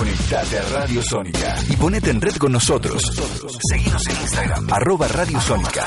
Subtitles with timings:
[0.00, 3.02] Conectate a Radio Sónica y ponete en red con nosotros.
[3.70, 5.86] Seguimos en Instagram, arroba Radio Sónica.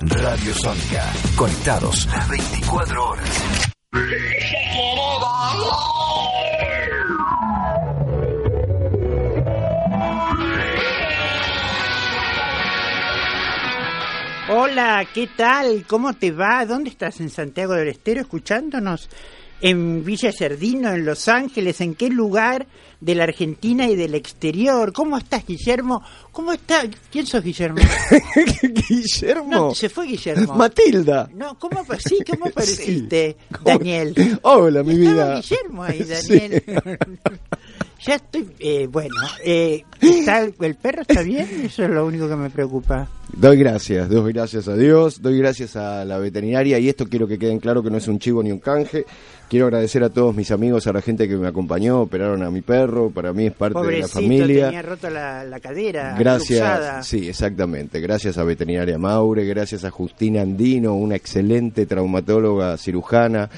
[0.00, 1.12] Radio Sónica.
[1.36, 3.28] Conectados las 24 horas.
[14.50, 15.84] Hola, ¿qué tal?
[15.86, 16.66] ¿Cómo te va?
[16.66, 17.20] ¿Dónde estás?
[17.20, 19.08] ¿En Santiago del Estero escuchándonos?
[19.60, 21.80] ¿En Villa Cerdino, en Los Ángeles?
[21.80, 22.68] ¿En qué lugar
[23.00, 24.92] de la Argentina y del exterior?
[24.92, 26.02] ¿Cómo estás, Guillermo?
[26.30, 26.84] ¿Cómo está?
[27.10, 27.80] ¿Quién sos, Guillermo?
[28.88, 29.50] Guillermo.
[29.50, 30.54] No, se fue Guillermo.
[30.54, 31.28] Matilda.
[31.34, 34.14] No, ¿cómo, sí, ¿cómo apareciste, Daniel?
[34.42, 35.40] Hola, mi Estaba vida.
[35.40, 36.62] Guillermo ahí, Daniel.
[38.00, 41.48] Ya estoy, eh, bueno, eh, ¿está el, el perro está bien?
[41.64, 43.08] Eso es lo único que me preocupa.
[43.36, 47.38] Doy gracias, doy gracias a Dios, doy gracias a la veterinaria y esto quiero que
[47.38, 49.04] queden claro que no es un chivo ni un canje.
[49.48, 52.60] Quiero agradecer a todos mis amigos, a la gente que me acompañó, operaron a mi
[52.60, 54.66] perro, para mí es parte de la familia.
[54.66, 56.14] tenía roto la, la cadera.
[56.18, 58.00] Gracias, sí, exactamente.
[58.00, 63.48] Gracias a Veterinaria Maure, gracias a Justina Andino, una excelente traumatóloga cirujana,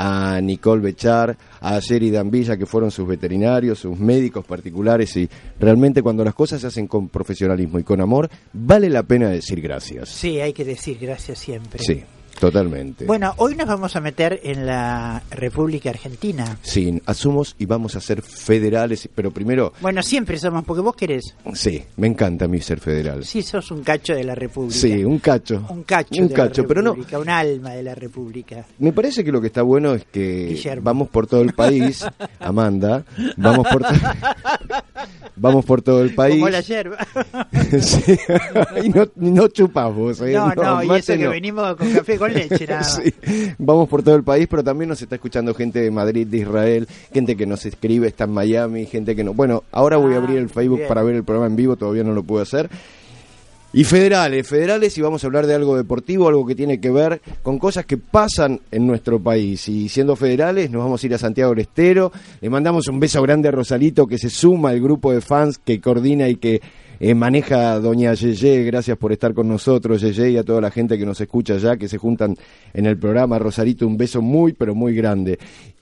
[0.00, 5.16] a Nicole Bechar, a Sheridan Villa, que fueron sus veterinarios, sus médicos particulares.
[5.16, 9.28] Y realmente cuando las cosas se hacen con profesionalismo y con amor, vale la pena
[9.28, 10.08] decir gracias.
[10.08, 11.82] Sí, hay que decir gracias siempre.
[11.82, 12.04] Sí,
[12.38, 13.04] totalmente.
[13.04, 16.58] Bueno, hoy nos vamos a meter en la República Argentina.
[16.62, 21.34] Sí, asumos y vamos a ser federales, pero primero, Bueno, siempre somos, porque vos querés.
[21.54, 23.24] sí, me encanta a mí ser federal.
[23.24, 24.78] Sí, sos un cacho de la República.
[24.78, 25.66] Sí, un cacho.
[25.68, 26.20] Un cacho.
[26.22, 28.64] Un de cacho, la pero no, Un alma de la República.
[28.78, 30.82] Me parece que lo que está bueno es que Guillermo.
[30.84, 32.04] vamos por todo el país,
[32.40, 33.04] Amanda,
[33.36, 33.82] vamos por
[35.38, 36.36] vamos por todo el país.
[36.36, 36.98] Como la yerba.
[37.80, 38.16] Sí.
[38.82, 40.32] y no, no chupás vos, ¿eh?
[40.32, 41.30] no, no, y mate eso que no.
[41.30, 42.82] venimos con café con leche, nada.
[42.84, 43.12] Sí.
[43.58, 46.88] Vamos por todo el país, pero también nos está escuchando gente de Madrid, de Israel,
[47.12, 49.34] gente que nos escribe, está en Miami, gente que no.
[49.34, 50.88] Bueno, ahora voy a Ah, abrir el Facebook bien.
[50.88, 52.68] para ver el programa en vivo, todavía no lo puedo hacer.
[53.70, 57.20] Y federales, federales, y vamos a hablar de algo deportivo, algo que tiene que ver
[57.42, 59.68] con cosas que pasan en nuestro país.
[59.68, 62.10] Y siendo federales, nos vamos a ir a Santiago del Estero.
[62.40, 65.82] Le mandamos un beso grande a Rosalito, que se suma al grupo de fans que
[65.82, 66.62] coordina y que
[66.98, 68.64] eh, maneja Doña Yeye.
[68.64, 71.76] Gracias por estar con nosotros, Yeye, y a toda la gente que nos escucha ya,
[71.76, 72.36] que se juntan
[72.72, 73.38] en el programa.
[73.38, 75.38] Rosalito, un beso muy, pero muy grande.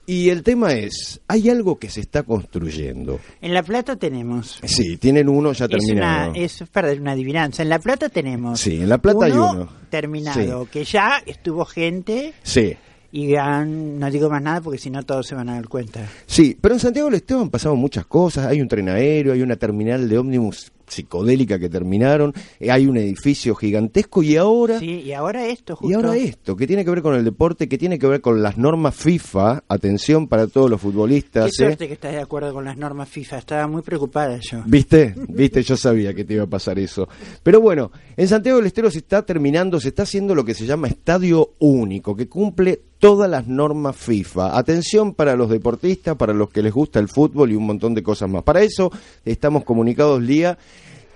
[0.09, 3.19] Y el tema es, hay algo que se está construyendo.
[3.41, 4.57] En La Plata tenemos.
[4.63, 6.29] Sí, tienen uno ya Es terminado.
[6.31, 7.61] una, es para una adivinanza.
[7.61, 8.59] En La Plata tenemos.
[8.61, 9.67] Sí, en La Plata hay uno.
[9.89, 12.75] terminado, que ya estuvo gente Sí.
[13.11, 16.07] y han, no digo más nada porque si no todos se van a dar cuenta.
[16.25, 18.45] Sí, pero en Santiago del Estero han pasado muchas cosas.
[18.47, 22.97] Hay un tren aéreo, hay una terminal de ómnibus psicodélica que terminaron, eh, hay un
[22.97, 25.91] edificio gigantesco y ahora Sí, y ahora esto, justo.
[25.91, 28.41] y ahora esto, que tiene que ver con el deporte, que tiene que ver con
[28.41, 29.63] las normas FIFA.
[29.67, 31.47] Atención para todos los Qué futbolistas.
[31.49, 31.51] ¿eh?
[31.53, 33.37] suerte que estás de acuerdo con las normas FIFA.
[33.37, 34.63] Estaba muy preocupada yo.
[34.65, 35.13] ¿Viste?
[35.29, 35.63] ¿Viste?
[35.63, 37.07] Yo sabía que te iba a pasar eso.
[37.43, 40.65] Pero bueno, en Santiago del Estero se está terminando, se está haciendo lo que se
[40.65, 44.57] llama estadio único, que cumple todas las normas FIFA.
[44.57, 48.03] Atención para los deportistas, para los que les gusta el fútbol y un montón de
[48.03, 48.43] cosas más.
[48.43, 48.91] Para eso
[49.25, 50.57] estamos comunicados, Lía.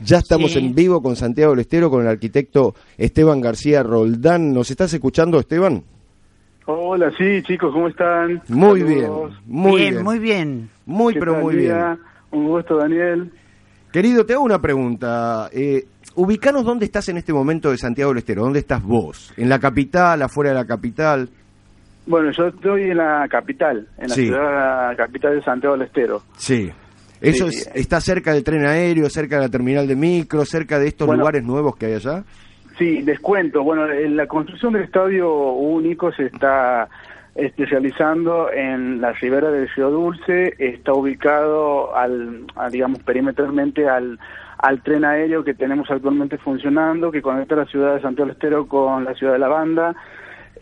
[0.03, 0.59] Ya estamos Sí.
[0.59, 4.52] en vivo con Santiago del Estero, con el arquitecto Esteban García Roldán.
[4.53, 5.84] ¿Nos estás escuchando, Esteban?
[6.66, 8.42] Hola, sí, chicos, ¿cómo están?
[8.48, 8.86] Muy Saludos.
[8.86, 9.12] bien,
[9.46, 10.03] muy bien, bien.
[10.03, 10.69] muy bien.
[10.86, 12.00] Muy, ¿Qué pero muy bien.
[12.31, 13.31] Un gusto, Daniel.
[13.92, 15.50] Querido, te hago una pregunta.
[15.52, 18.44] Eh, ubicanos dónde estás en este momento de Santiago del Estero.
[18.44, 19.34] ¿Dónde estás vos?
[19.38, 21.30] ¿En la capital, afuera de la capital?
[22.06, 24.25] Bueno, yo estoy en la capital, en la Sí.
[24.25, 26.22] ciudad capital de Santiago del Estero.
[26.38, 26.69] Sí.
[27.22, 27.59] ¿Eso Sí.
[27.59, 31.06] es- está cerca del tren aéreo, cerca de la terminal de micro, cerca de estos
[31.06, 31.19] Bueno.
[31.22, 32.23] lugares nuevos que hay allá?
[32.78, 33.62] Sí, les cuento.
[33.63, 36.89] Bueno, en la construcción del estadio único se está
[37.35, 40.53] especializando en la ribera del Río Dulce.
[40.57, 44.18] Está ubicado, al, a, digamos, perimetralmente al,
[44.57, 48.68] al tren aéreo que tenemos actualmente funcionando, que conecta la ciudad de Santiago del Estero
[48.68, 49.95] con la ciudad de La Banda.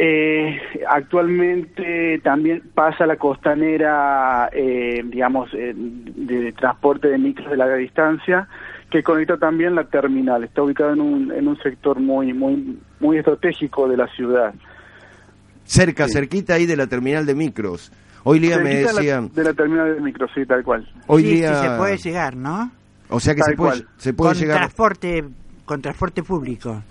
[0.02, 0.58] Eh,
[0.90, 8.48] actualmente también pasa la costanera, eh, digamos, eh, de transporte de micros de larga distancia,
[8.90, 10.46] que conecta también la terminal.
[10.46, 14.54] Está ubicado en un, en un sector muy, muy, muy estratégico de la ciudad.
[15.66, 16.14] Cerca, Sí.
[16.14, 17.92] cerquita ahí de la terminal de micros.
[18.24, 19.32] Hoy día me Cerquita de la- decían...
[19.34, 20.88] de la terminal de micro, sí, tal cual.
[21.08, 21.56] Hoy sí, día...
[21.56, 22.72] sí, se puede llegar, ¿no?
[23.10, 23.88] O sea que Tal se puede, cual.
[23.98, 24.58] se puede con llegar...
[24.60, 25.24] transporte,
[25.66, 26.82] con transporte público.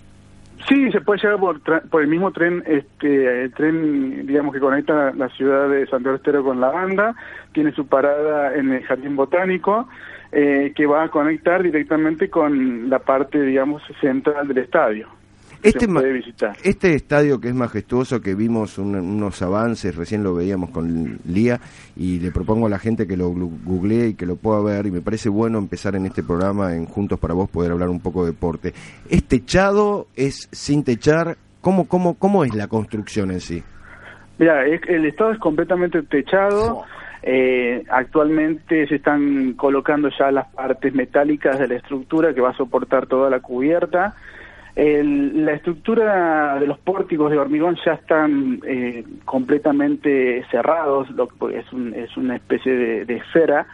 [0.66, 5.12] Sí, se puede llegar por, por el mismo tren, este el tren, digamos que conecta
[5.12, 7.14] la ciudad de Santiago Estero con la banda,
[7.52, 9.88] tiene su parada en el Jardín Botánico,
[10.32, 15.17] eh, que va a conectar directamente con la parte, digamos, central del estadio.
[15.62, 16.56] Este, puede visitar.
[16.62, 21.60] este estadio que es majestuoso, que vimos un- unos avances, recién lo veíamos con Lía,
[21.96, 24.90] y le propongo a la gente que lo googlee y que lo pueda ver, y
[24.90, 28.24] me parece bueno empezar en este programa, en Juntos para Vos, poder hablar un poco
[28.24, 28.72] de deporte.
[29.10, 30.06] ¿Es techado?
[30.14, 31.36] ¿Es sin techar?
[31.60, 33.62] ¿Cómo, cómo, cómo es la construcción en sí?
[34.38, 36.84] Mira, es- el estado es completamente techado.
[37.20, 42.56] Eh, actualmente se están colocando ya las partes metálicas de la estructura que va a
[42.56, 44.14] soportar toda la cubierta.
[44.78, 51.72] El- la estructura de los pórticos de hormigón ya están eh, completamente cerrados, lo es,
[51.72, 53.66] un- es una especie de, de esfera,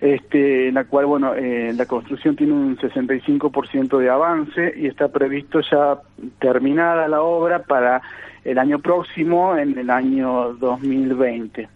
[0.00, 5.08] este, en la cual bueno eh, la construcción tiene un 65% de avance y está
[5.08, 5.98] previsto ya
[6.38, 8.00] terminada la obra para
[8.42, 11.68] el año próximo, en el año 2020.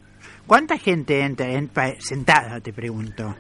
[0.47, 1.69] ¿Cuánta gente entra en
[1.99, 3.35] sentada, te pregunto?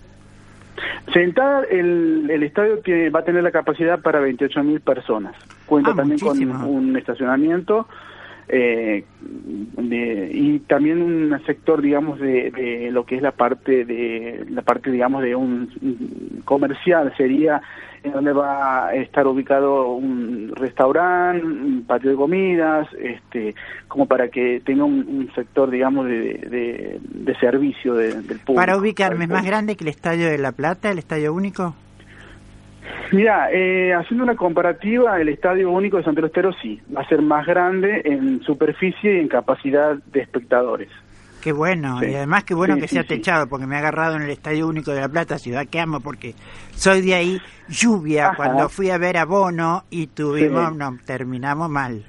[1.12, 5.35] Sentada, el, el estadio tiene- va a tener la capacidad para 28.000 personas.
[5.67, 6.59] Cuenta Ah, también muchísimo.
[6.59, 7.87] con un estacionamiento
[8.53, 14.44] eh, de- y también un sector, digamos, de, de lo que es la parte de
[14.50, 17.61] la parte, digamos, de un un comercial sería
[18.02, 23.55] en donde va a estar ubicado un restaurante, un patio de comidas, este,
[23.88, 28.55] como para que tenga un, un sector, digamos, de, de, de servicio de- del público.
[28.55, 31.75] Para ubicarme, ¿es más grande que el Estadio de La Plata, el Estadio Único?
[33.12, 37.08] Mira, eh, haciendo una comparativa, el Estadio Único de Santiago del Estero sí, va a
[37.08, 40.88] ser más grande en superficie y en capacidad de espectadores.
[41.43, 42.07] Qué bueno, Sí.
[42.07, 44.31] y además qué bueno Sí, que sí, sea techado, porque me ha agarrado en el
[44.31, 46.35] Estadio Único de La Plata, ciudad que amo, porque
[46.75, 48.37] soy de ahí, lluvia, Ajá.
[48.37, 52.05] cuando fui a ver a Bono y tuvimos, no, terminamos mal.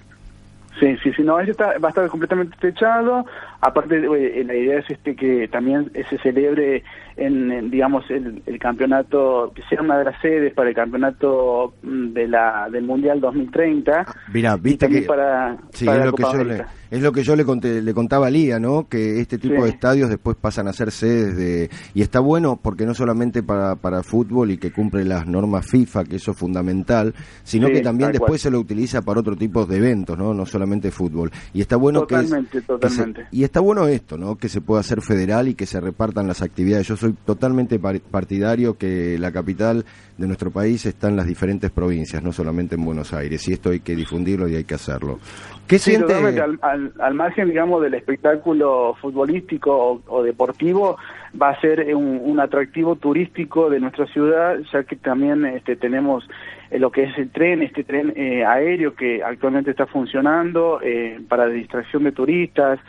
[0.79, 3.25] Sí, sí, sí, no, ese está, va a estar completamente techado.
[3.61, 6.83] Aparte, eh, la idea es este que también se celebre
[7.15, 11.73] en, en, digamos, el, el campeonato, que sea una de las sedes para el campeonato
[11.83, 14.05] mm, de la del Mundial 2030.
[14.33, 15.01] Mirá, y viste que...
[15.03, 16.67] para, Sí, para es lo, que yo le, América.
[16.89, 18.87] es lo que yo le, conté- le contaba a Lía, ¿no?
[18.87, 19.61] Que este tipo Sí.
[19.61, 21.69] de estadios después pasan a ser sedes de...
[21.93, 26.05] Y está bueno porque no solamente para, para fútbol y que cumple las normas FIFA,
[26.05, 27.13] que eso es fundamental,
[27.43, 28.39] sino Sí, que también después cual.
[28.39, 30.33] se lo utiliza para otro tipo de eventos, ¿no?
[30.33, 31.29] No solamente fútbol.
[31.53, 33.25] Y está bueno que es- Totalmente, totalmente.
[33.51, 34.37] Está bueno esto, ¿no?
[34.37, 36.87] Que se pueda hacer federal y que se repartan las actividades.
[36.87, 39.83] Yo soy totalmente par- partidario que la capital
[40.17, 43.45] de nuestro país está en las diferentes provincias, no solamente en Buenos Aires.
[43.49, 45.19] Y esto hay que difundirlo y hay que hacerlo.
[45.67, 46.13] ¿Qué Sí, siente?
[46.13, 50.95] Al, al- al margen, digamos, del espectáculo futbolístico o, o deportivo,
[51.39, 56.23] va a ser un, un atractivo turístico de nuestra ciudad, ya que también este, tenemos
[56.69, 61.19] eh, lo que es el tren, este tren eh, aéreo que actualmente está funcionando eh,
[61.27, 62.79] para distracción de turistas.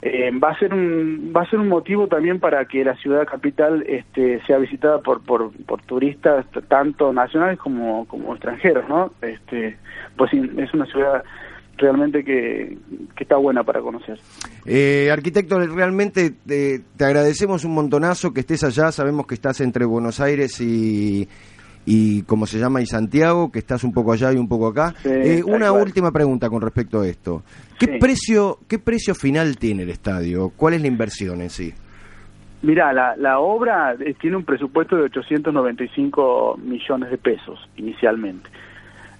[0.00, 3.26] Eh, va a ser un va a ser un motivo también para que la ciudad
[3.26, 9.12] capital este, sea visitada por, por, por turistas tanto nacionales como, como extranjeros, ¿no?
[9.22, 9.76] Este,
[10.16, 11.24] pues es una ciudad
[11.78, 12.76] realmente que,
[13.16, 14.18] que está buena para conocer.
[14.64, 18.92] Eh, arquitecto, realmente te, te agradecemos un montonazo que estés allá.
[18.92, 21.28] Sabemos que estás entre Buenos Aires y,
[21.90, 22.82] y ¿cómo se llama?
[22.82, 24.94] Y Santiago, que estás un poco allá y un poco acá.
[25.02, 27.42] Sí, Eh, una última pregunta con respecto a esto.
[27.78, 27.92] ¿Qué Sí.
[27.98, 30.50] precio qué precio final tiene el estadio?
[30.54, 31.72] ¿Cuál es la inversión en sí?
[32.60, 38.50] Mira, la, la obra eh, tiene un presupuesto de 895 millones de pesos inicialmente.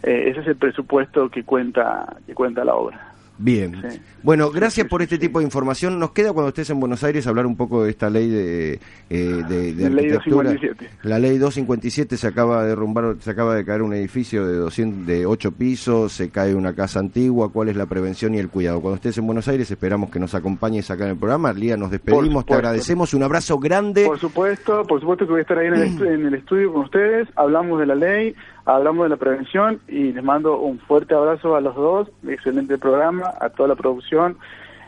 [0.02, 3.12] Eh, ese es el presupuesto que cuenta que cuenta la obra.
[3.38, 3.80] Bien.
[3.88, 4.00] Sí.
[4.22, 5.98] Bueno, gracias por este tipo de información.
[5.98, 8.80] Nos queda cuando estés en Buenos Aires hablar un poco de esta ley de,
[9.10, 10.50] eh, de, de La ley arquitectura.
[10.50, 10.90] 257.
[11.04, 15.06] La ley 257 se acaba de derrumbar, se acaba de caer un edificio de 200,
[15.06, 17.52] de 8 pisos, se cae una casa antigua.
[17.52, 18.80] ¿Cuál es la prevención y el cuidado?
[18.80, 21.52] Cuando estés en Buenos Aires esperamos que nos acompañes acá en el programa.
[21.52, 24.04] Lía, nos despedimos, te agradecemos, un abrazo grande.
[24.04, 26.72] Por supuesto, por supuesto que voy a estar ahí en el, estu- en el estudio
[26.72, 27.28] con ustedes.
[27.36, 28.34] Hablamos de la ley,
[28.68, 32.08] hablamos de la prevención y les mando un fuerte abrazo a los dos.
[32.26, 34.36] Excelente programa, a toda la producción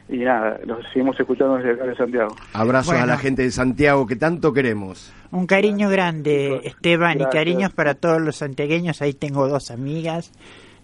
[0.09, 2.35] y nada, los seguimos escuchando desde acá de Santiago.
[2.53, 5.13] Abrazos a la gente de Santiago que tanto queremos.
[5.31, 6.61] Un cariño grande.
[6.65, 9.01] Esteban, y cariños para todos los santiagueños.
[9.03, 10.33] Ahí tengo dos amigas,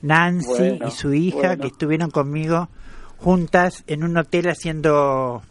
[0.01, 1.63] Nancy Bueno, y su hija, bueno.
[1.63, 2.69] que estuvieron conmigo
[3.19, 5.43] juntas en un hotel haciendo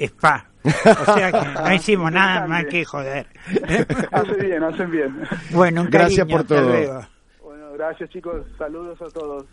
[0.00, 0.51] spa.
[0.64, 3.26] O sea que no hicimos nada más que joder.
[4.12, 5.20] hacen bien, hacen bien.
[5.50, 7.06] Bueno, un Gracias cariño, por todo.
[7.42, 9.46] Bueno, gracias chicos, saludos a todos.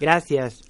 [0.00, 0.62] Gracias.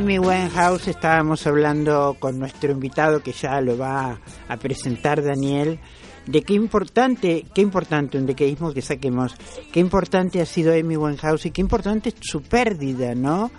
[0.00, 5.78] Amy Winehouse, estábamos hablando con nuestro invitado que ya lo va a presentar Daniel,
[6.26, 9.34] de qué importante, qué importante un decaísmo que saquemos,
[9.70, 13.50] qué importante ha sido Amy Winehouse y qué importante es su pérdida, ¿no?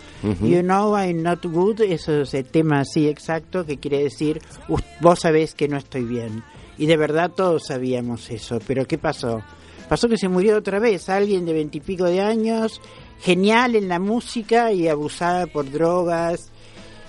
[0.41, 4.81] You know I'm not good, eso es el tema así exacto que quiere decir "Us-
[4.99, 6.43] vos sabés que no estoy bien.
[6.79, 9.43] Y de verdad todos sabíamos eso, pero ¿qué pasó?
[9.87, 12.79] Pasó que se murió otra vez, alguien de veintipico de años,
[13.21, 16.51] genial en la música y abusada por drogas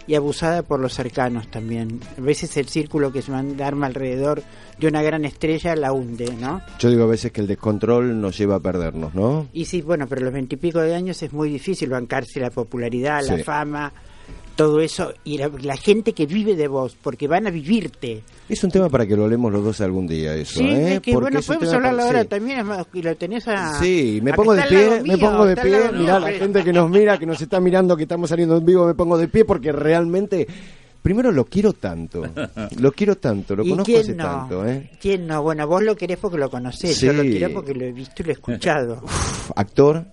[0.07, 2.01] y abusada por los cercanos también.
[2.19, 4.43] A veces el círculo que se arma alrededor
[4.79, 6.61] de una gran estrella la hunde, ¿no?
[6.79, 9.49] Yo digo a veces que el descontrol nos lleva a perdernos, ¿no?
[9.53, 13.39] Y sí, bueno, pero los veintipico de años es muy difícil bancarse la popularidad, la
[13.39, 13.93] fama,
[14.55, 18.23] todo eso, y la, la gente que vive de vos, porque van a vivirte.
[18.49, 20.95] Es un tema para que lo hablemos los dos algún día, eso, Sí, ¿eh?
[20.95, 22.29] es que bueno, podemos hablarlo ahora sí.
[22.29, 23.79] también, es más, y lo tenés a...
[23.81, 27.19] Sí, me pongo de pie, me pongo de pie, mirá la gente que nos mira,
[27.19, 30.47] que nos está mirando, que estamos saliendo en vivo, me pongo de pie porque realmente,
[31.03, 32.23] primero lo quiero tanto,
[32.79, 34.25] lo quiero tanto, lo ¿Y conozco hace no?
[34.25, 34.91] tanto, ¿eh?
[35.01, 35.43] ¿Quién no?
[35.43, 38.25] Bueno, vos lo querés porque lo conocés, yo lo quiero porque lo he visto y
[38.27, 39.01] lo he escuchado.
[39.03, 40.05] Uf, actor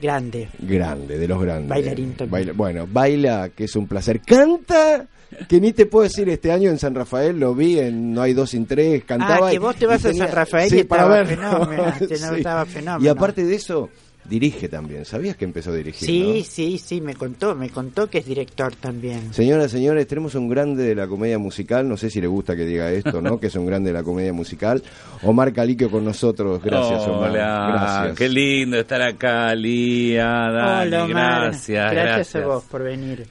[0.00, 0.48] Grande.
[0.58, 1.68] grande, de los grandes.
[1.68, 2.30] Bailarín también.
[2.30, 4.20] Baila- bueno, baila, que es un placer.
[4.20, 5.06] Canta,
[5.48, 8.34] que ni te puedo decir, este año en San Rafael lo vi en No hay
[8.34, 9.46] dos sin tres, cantaba.
[9.46, 11.26] Ah, que y- vos te vas a San Rafael sí, y para estaba ver.
[11.26, 13.04] fenómeno, te notaba fenómeno.
[13.04, 13.88] Y aparte de eso,
[14.24, 15.04] dirige también.
[15.04, 16.06] ¿Sabías que empezó a dirigir?
[16.08, 16.44] Sí, no?
[16.44, 19.32] sí, sí, me contó, me contó que es director también.
[19.34, 21.86] Señoras, señores, tenemos un grande de la comedia musical.
[21.88, 23.38] No sé si le gusta que diga esto, ¿no?
[23.40, 24.82] que es un grande de la comedia musical.
[25.22, 26.62] Omar Caliquio con nosotros.
[26.62, 27.30] Gracias, Omar.
[27.30, 28.18] Hola, Gracias.
[28.18, 31.42] qué lindo estar acá, Lía, Dani, Hola, Omar.
[31.50, 32.42] gracias, gracias.
[32.42, 33.26] a vos por venir.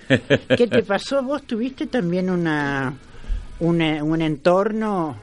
[0.57, 1.23] ¿Qué te pasó?
[1.23, 2.93] ¿Vos tuviste también una,
[3.59, 5.17] una- un entorno?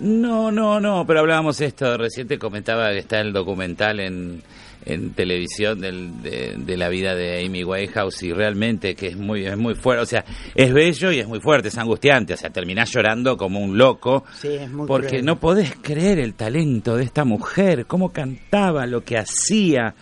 [0.00, 4.42] No, no, no, pero hablábamos esto, recién te comentaba que está el documental en,
[4.88, 9.44] en televisión del- de, de la vida de Amy Winehouse y realmente que es muy,
[9.46, 12.50] es muy fuerte, o sea, es bello y es muy fuerte, es angustiante, o sea,
[12.50, 14.24] terminás llorando como un loco.
[14.40, 15.24] Sí, es muy Porque cruel.
[15.24, 19.94] no podés creer el talento de esta mujer, cómo cantaba, lo que hacía.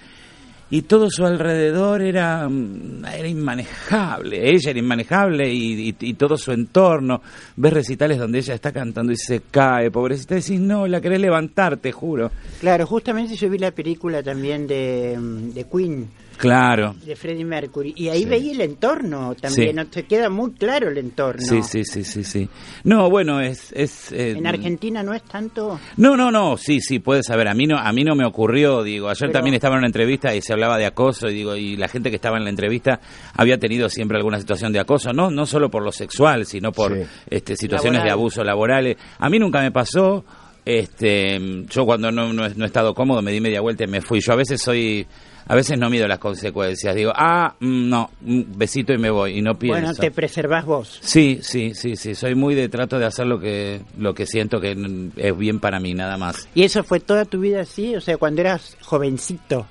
[0.68, 4.50] Y todo su alrededor era, mm, era inmanejable.
[4.50, 7.22] Ella era inmanejable y, y- y todo su entorno.
[7.56, 10.34] Ves recitales donde ella está cantando y se cae, pobrecita.
[10.34, 12.32] Decís, no, la querés levantar, te juro.
[12.60, 16.94] Claro, justamente yo vi la película también de, mm, de Queen, Claro.
[17.04, 18.28] de Freddie Mercury, y ahí Sí.
[18.28, 19.74] veía el entorno también, Sí.
[19.74, 19.86] ¿no?
[19.86, 21.42] te queda muy claro el entorno.
[21.42, 22.48] Sí, sí, sí, sí, sí.
[22.84, 23.72] No, bueno, es...
[23.72, 25.78] es eh, En Argentina no es tanto...
[25.96, 27.48] No, no, no, sí, sí, puedes saber.
[27.48, 29.08] A mí no, a mí no me ocurrió, digo.
[29.08, 31.76] Ayer Pero- también estaba en una entrevista y se hablaba de acoso, y digo, y
[31.76, 33.00] la gente que estaba en la entrevista
[33.34, 36.94] había tenido siempre alguna situación de acoso, no, no solo por lo sexual, sino por
[36.96, 37.02] Sí.
[37.30, 38.96] este, situaciones de abuso laborales.
[39.18, 40.24] A mí nunca me pasó.
[40.64, 41.38] Este,
[41.70, 44.20] yo cuando no, no he estado cómodo me di media vuelta y me fui.
[44.20, 45.06] Yo a veces soy,
[45.48, 46.94] a veces no mido las consecuencias.
[46.94, 49.80] Digo, ah, mm, no, mm, besito y me voy y no pienso.
[49.80, 50.98] Bueno, te preservás vos.
[51.00, 52.14] Sí, sí, sí, sí.
[52.14, 54.76] Soy muy de trato de hacer lo que, lo que siento que
[55.16, 56.48] es bien para mí, nada más.
[56.54, 57.94] ¿Y eso fue toda tu vida así?
[57.94, 59.66] O sea, cuando eras jovencito.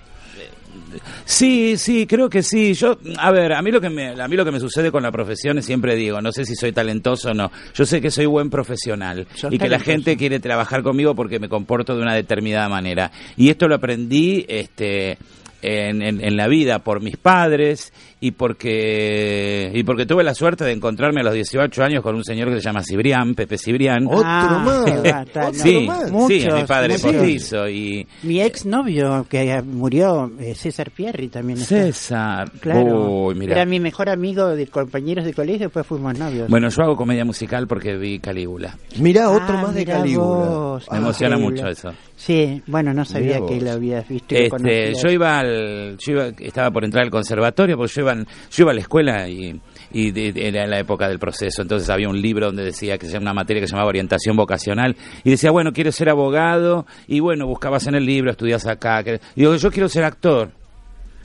[1.26, 2.74] Sí, sí, creo que sí.
[2.74, 5.04] Yo, a ver, a mí lo que me, a mí lo que me sucede con
[5.04, 7.52] la profesión es siempre digo, no sé si soy talentoso o no.
[7.74, 11.50] Yo sé que soy buen profesional y que la gente quiere trabajar conmigo porque me
[11.50, 13.12] comporto de una determinada manera.
[13.36, 15.18] Y esto lo aprendí, este,
[15.66, 17.92] en, en- en la vida por mis padres
[18.28, 22.24] y porque y porque tuve la suerte de encontrarme a los 18 años con un
[22.24, 24.06] señor que se llama Cibrián, Pepe Cibrián.
[24.08, 25.26] Otro Ah, más.
[25.36, 26.06] Otro sí, más.
[26.08, 31.28] sí, Muchos, es mi padre postizo y Mi ex novio que murió, eh, César Pierri
[31.28, 31.60] también.
[31.60, 31.68] está.
[31.84, 32.52] César.
[32.60, 33.26] Claro.
[33.28, 33.54] Uy, mira.
[33.56, 36.50] Era mi mejor amigo de compañeros de colegio, después fuimos novios.
[36.50, 38.78] Bueno, yo hago comedia musical porque vi Calígula.
[39.00, 40.26] Mirá, otro Ah, más de Calígula.
[40.26, 41.62] vos, Me emociona increíble.
[41.64, 41.92] mucho eso.
[42.16, 46.72] Sí, bueno, no sabía que lo habías visto Este, yo iba al, yo iba, estaba
[46.72, 49.60] por entrar al conservatorio, porque yo iba, yo iba a la escuela y,
[49.94, 53.62] era la época del proceso, entonces había un libro donde decía que se una materia
[53.62, 57.96] que se llamaba orientación vocacional y decía, bueno, quiero ser abogado y bueno, buscabas en
[57.96, 60.52] el libro, estudias acá, y digo, yo quiero ser actor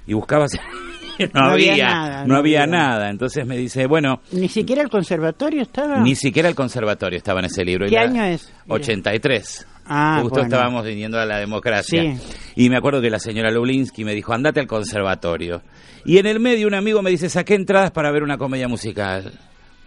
[0.07, 0.53] y buscabas,
[1.35, 4.89] no, No había había, nada, no había nada, entonces me dice, bueno, Ni siquiera el
[4.89, 6.01] conservatorio estaba.
[6.01, 7.87] ni siquiera el conservatorio estaba en ese libro.
[7.87, 8.53] y ¿Qué año es?
[8.69, 9.67] 83.
[9.93, 10.47] Ah, Justo bueno.
[10.55, 12.03] estábamos viniendo a la democracia.
[12.03, 12.21] Sí.
[12.57, 15.63] Y me acuerdo que la señora Lublinsky me dijo, andate al conservatorio.
[16.05, 19.33] Y en el medio un amigo me dice, saqué entradas para ver una comedia musical.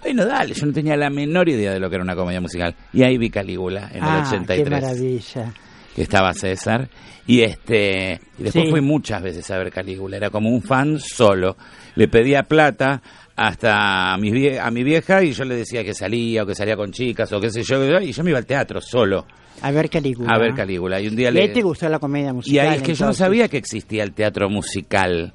[0.02, 2.76] Bueno, dale, yo no tenía la menor idea de lo que era una comedia musical.
[2.92, 5.54] Y ahí vi Calígula en ah, el 83 qué maravilla.
[5.96, 6.90] Que estaba César
[7.28, 8.72] y este y después Sí.
[8.72, 11.56] fui muchas veces a ver Calígula era como un fan solo
[11.96, 13.02] le pedía plata
[13.36, 16.54] hasta a mi, vie- a mi vieja y yo le decía que salía o que
[16.56, 19.26] salía con chicas o qué sé yo y yo me iba al teatro solo
[19.62, 20.34] A ver Calígula.
[20.34, 22.56] a ver Calígula y un día ¿Y le te gustó la comedia musical?
[22.56, 25.34] y ahí es que yo no sabía que existía el teatro musical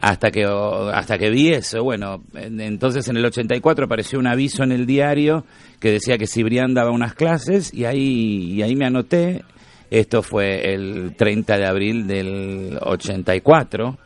[0.00, 4.62] hasta que hasta que vi eso bueno en- entonces en el 84 apareció un aviso
[4.62, 5.44] en el diario
[5.80, 9.42] que decía que Cibrián daba unas clases y ahí y ahí me anoté
[9.90, 13.96] esto fue el 30 de abril del 84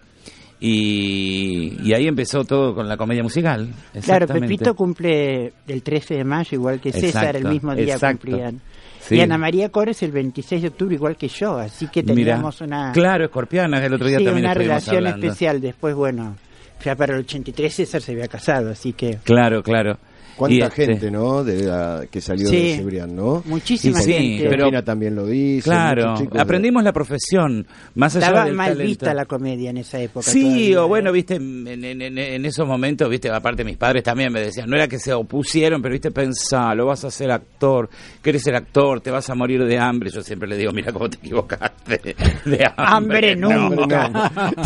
[0.61, 3.68] y, y ahí empezó todo con la comedia musical
[4.05, 4.27] Claro.
[4.29, 8.27] Pepito cumple el 13 de mayo, igual que César, Exacto, el mismo día exacto.
[8.27, 8.61] cumplían.
[9.01, 9.16] Sí.
[9.16, 12.14] Y Ana María Cores el 26 de octubre, igual que yo, así que Mirá.
[12.14, 15.27] teníamos una, claro escorpiana el otro día sí, también una relación hablando.
[15.27, 15.61] especial.
[15.61, 16.37] Después, bueno,
[16.85, 19.99] ya para el 83 César se había casado, así que claro claro
[20.48, 21.42] Cuánta este, gente, ¿no?
[21.44, 22.57] De la, que salió Sí.
[22.57, 23.42] de Cebrián, ¿no?
[23.46, 24.44] muchísima Sí, gente.
[24.48, 25.64] pero- Cristina también lo dice.
[25.64, 28.88] Claro, chicos aprendimos la profesión, más allá Estaba del mal talento.
[28.88, 30.24] vista la comedia en esa época.
[30.28, 31.12] Sí, todavía, o bueno, ¿eh?
[31.12, 34.76] viste, en, en- en- en esos momentos, viste, aparte mis padres también me decían, no
[34.76, 37.88] era que se opusieron, pero viste, pensá, lo vas a ser actor,
[38.22, 40.11] querés ser actor, te vas a morir de hambre.
[40.11, 42.00] Yo siempre le digo, mira cómo te equivocaste,
[42.44, 44.09] de hambre, Hambre nunca.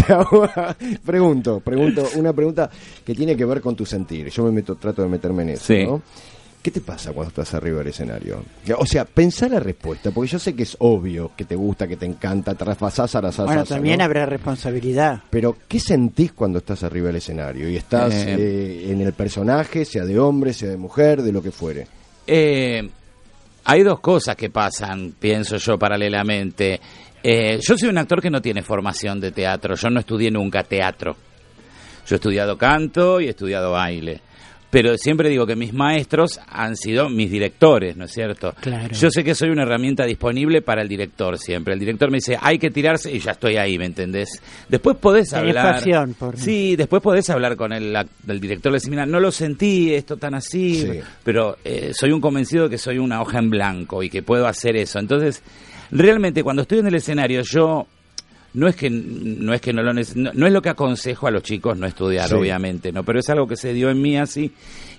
[0.09, 0.49] No.
[1.05, 2.71] Pregunto, pregunto, una pregunta
[3.05, 4.29] que tiene que ver con tu sentir.
[4.31, 5.85] Yo me meto, trato de meterme en eso, Sí.
[5.85, 6.03] ¿no?
[6.63, 8.43] ¿Qué te pasa cuando estás arriba del escenario?
[8.79, 11.97] O sea, pensá la respuesta, porque yo sé que es obvio que te gusta, que
[11.97, 13.45] te encanta, trasfasás a la salsa.
[13.45, 14.05] Bueno, también ¿no?
[14.05, 15.23] habrá responsabilidad.
[15.31, 17.69] Pero, ¿qué sentís cuando estás arriba del escenario?
[17.69, 18.35] Y estás Eh.
[18.37, 21.87] eh, en el personaje, sea de hombre, sea de mujer, de lo que fuere.
[22.27, 22.83] Eh,
[23.63, 26.81] hay dos cosas que pasan, pienso yo, paralelamente.
[27.23, 30.65] Eh, yo soy un actor que no tiene formación de teatro, yo no estudié nunca
[30.65, 31.15] teatro.
[32.09, 34.21] Yo he estudiado canto y he estudiado baile.
[34.79, 38.55] Pero siempre digo que mis maestros han sido mis directores, ¿no es cierto?
[38.61, 38.95] Claro.
[38.95, 41.73] Yo sé que soy una herramienta disponible para el director siempre.
[41.73, 44.29] El director me dice, hay que tirarse y ya estoy ahí, ¿me entendés?
[44.69, 45.77] Después podés hablar.
[45.77, 47.97] pasión por- Sí, después podés hablar con el,
[48.29, 48.71] el director.
[48.71, 50.83] Le decís, mira, no lo sentí, esto tan así.
[50.83, 51.01] Sí.
[51.25, 54.47] Pero eh, soy un convencido de que soy una hoja en blanco y que puedo
[54.47, 54.99] hacer eso.
[54.99, 55.43] Entonces,
[55.91, 57.87] realmente cuando estoy en el escenario, yo
[58.57, 61.27] no es que no es que no lo neces- no, no es lo que aconsejo
[61.27, 62.35] a los chicos no estudiar Sí.
[62.35, 64.51] obviamente no pero es algo que se dio en mí así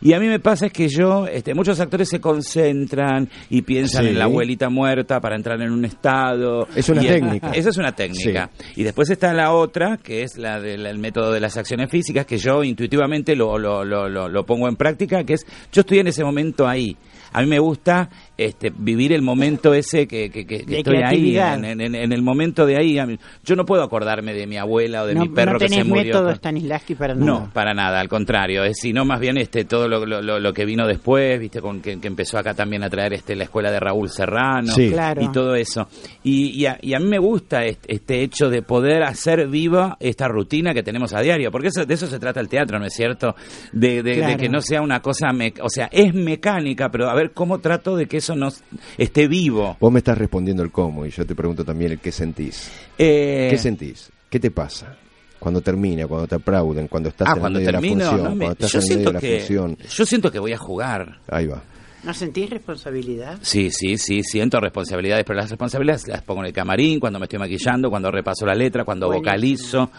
[0.01, 4.03] y a mí me pasa es que yo este muchos actores se concentran y piensan
[4.03, 4.09] Sí.
[4.09, 7.51] en la abuelita muerta para entrar en un estado Es una Y técnica.
[7.51, 11.31] esa es una técnica y después está la otra que es la del el método
[11.31, 15.23] de las acciones físicas que yo intuitivamente lo, lo, lo, lo, lo pongo en práctica
[15.23, 16.95] que es yo estoy en ese momento ahí
[17.33, 21.65] a mí me gusta este, vivir el momento ese que, que, que- estoy ahí, en,
[21.81, 22.97] en- en el momento de ahí.
[23.43, 25.79] Yo no puedo acordarme de mi abuela o de no, mi perro no que tenés
[25.79, 26.05] se murió.
[26.05, 27.25] método Stanislavski para nada.
[27.25, 30.53] No, para nada, al contrario, es sino más bien este todo lo, lo- lo- lo
[30.53, 33.71] que vino después, viste, con que, que empezó acá también a traer este la escuela
[33.71, 34.89] de Raúl Serrano Sí.
[34.89, 35.21] Claro.
[35.21, 35.87] y todo eso.
[36.23, 39.97] Y, y a, y a mí me gusta este, este hecho de poder hacer viva
[39.99, 42.85] esta rutina que tenemos a diario, porque eso, de eso se trata el teatro, ¿no
[42.85, 43.35] es cierto?
[43.71, 47.15] De, de- de que no sea una cosa, me- o sea, es mecánica, pero a
[47.15, 48.49] ver cómo trato de que eso no
[48.97, 49.77] esté vivo.
[49.79, 52.71] Vos me estás respondiendo el cómo y yo te pregunto también el qué sentís.
[52.97, 54.11] Eh, ¿Qué sentís?
[54.29, 54.95] ¿Qué te pasa?
[55.39, 58.09] Cuando termina, cuando te aplauden, cuando estás ah, en cuando el medio termino, de la
[58.11, 59.77] función, no me- cuando estás yo en el medio siento de la que función.
[59.95, 61.17] yo siento que voy a jugar.
[61.29, 61.61] Ahí va.
[62.03, 63.37] ¿No sentís responsabilidad?
[63.41, 67.25] Sí, sí, sí, siento responsabilidades, pero las responsabilidades las pongo en el camarín, cuando me
[67.25, 69.25] estoy maquillando, cuando repaso la letra, cuando Buenísimo.
[69.31, 69.91] vocalizo,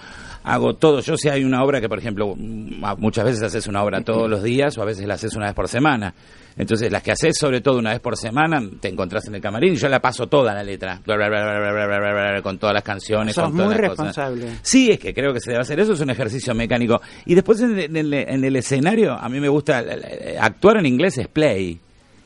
[0.49, 1.01] hago todo.
[1.01, 4.29] Yo sé, hay una obra que, por ejemplo, mm, muchas veces haces una obra todos
[4.29, 6.15] los días o a veces la haces una vez por semana.
[6.57, 9.75] Entonces, las que haces sobre todo una vez por semana, te encontrás en el camarín
[9.75, 11.01] y yo la paso toda la letra,
[12.43, 13.35] con todas las canciones.
[13.35, 14.49] Sos con todas muy las responsable.
[14.63, 17.01] Sí, es que creo que se debe hacer eso, es un ejercicio mecánico.
[17.27, 20.79] Y después en el, en el, en el escenario, a mí me gusta, eh, actuar
[20.79, 21.79] en inglés es play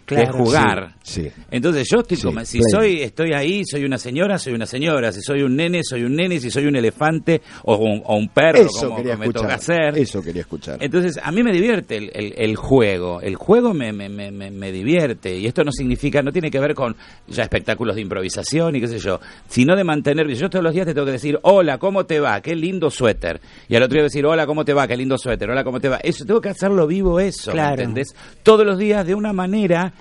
[0.06, 0.38] que es Claro.
[0.38, 0.94] jugar.
[1.02, 1.28] Sí.
[1.50, 2.70] Entonces yo estoy Sí, como, si play.
[2.70, 6.14] soy, estoy ahí, soy una señora, soy una señora, si soy un nene, soy un
[6.16, 9.42] nene, si soy un elefante o un, o un perro, Eso como quería me escuchar.
[9.42, 9.98] toca hacer.
[9.98, 10.78] Eso quería escuchar.
[10.80, 13.20] Entonces, a mí me divierte el, el- el juego.
[13.20, 15.36] El juego me, me, me, me- me divierte.
[15.38, 16.96] Y esto no significa, no tiene que ver con
[17.28, 20.28] ya espectáculos de improvisación y qué sé yo, sino de mantener.
[20.34, 22.40] Yo todos los días te tengo que decir, hola, ¿cómo te va?
[22.40, 23.40] Qué lindo suéter.
[23.68, 24.86] Y al otro día decir, hola, ¿cómo te va?
[24.86, 25.50] Qué lindo suéter.
[25.50, 25.98] Hola, ¿cómo te va?
[26.02, 27.50] Eso tengo que hacerlo vivo, eso.
[27.50, 27.80] ¿me Claro.
[27.82, 28.14] entendés?
[28.42, 29.92] Todos los días de una manera.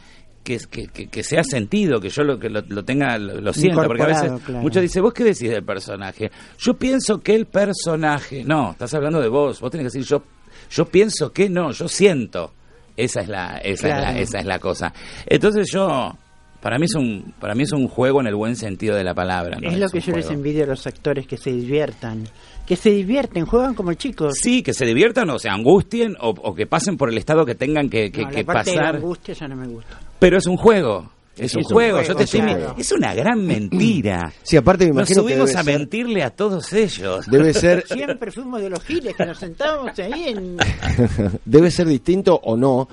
[0.44, 3.54] Que, que, que, que sea sentido, que yo lo, que lo, lo tenga, lo, lo
[3.54, 4.62] sienta, porque a veces claro.
[4.62, 6.32] muchos dicen, ¿vos qué decís del personaje?
[6.58, 10.24] Yo pienso que el personaje, no, estás hablando de vos, vos tenés que decir, yo
[10.72, 12.54] yo pienso que no, yo siento.
[12.98, 14.94] Esa es la, esa es la, esa es la cosa.
[15.26, 16.16] Entonces yo,
[16.62, 19.14] para mí es un, para mí es un juego en el buen sentido de la
[19.14, 19.58] palabra.
[19.62, 19.70] ¿no?
[19.70, 22.24] es lo que yo les envidio a los actores que se diviertan.
[22.66, 24.36] Que se divierten, juegan como chicos.
[24.42, 27.56] Sí, que se diviertan o se angustien o, o que pasen por el estado que
[27.56, 28.96] tengan que, que- No, la que parte de la pasar.
[28.98, 30.00] angustia ya no me gusta.
[30.22, 31.10] Pero es un juego.
[31.36, 32.76] Es un Es un juego, juego, yo te estoy- claro.
[32.78, 34.32] es una gran mentira.
[34.44, 37.26] Sí, aparte me Nos imagino que subimos a ser- mentirle a todos ellos.
[37.26, 40.58] Debe ser, Siempre fuimos de los giles que nos sentábamos ahí en...
[41.46, 42.88] debe ser distinto o no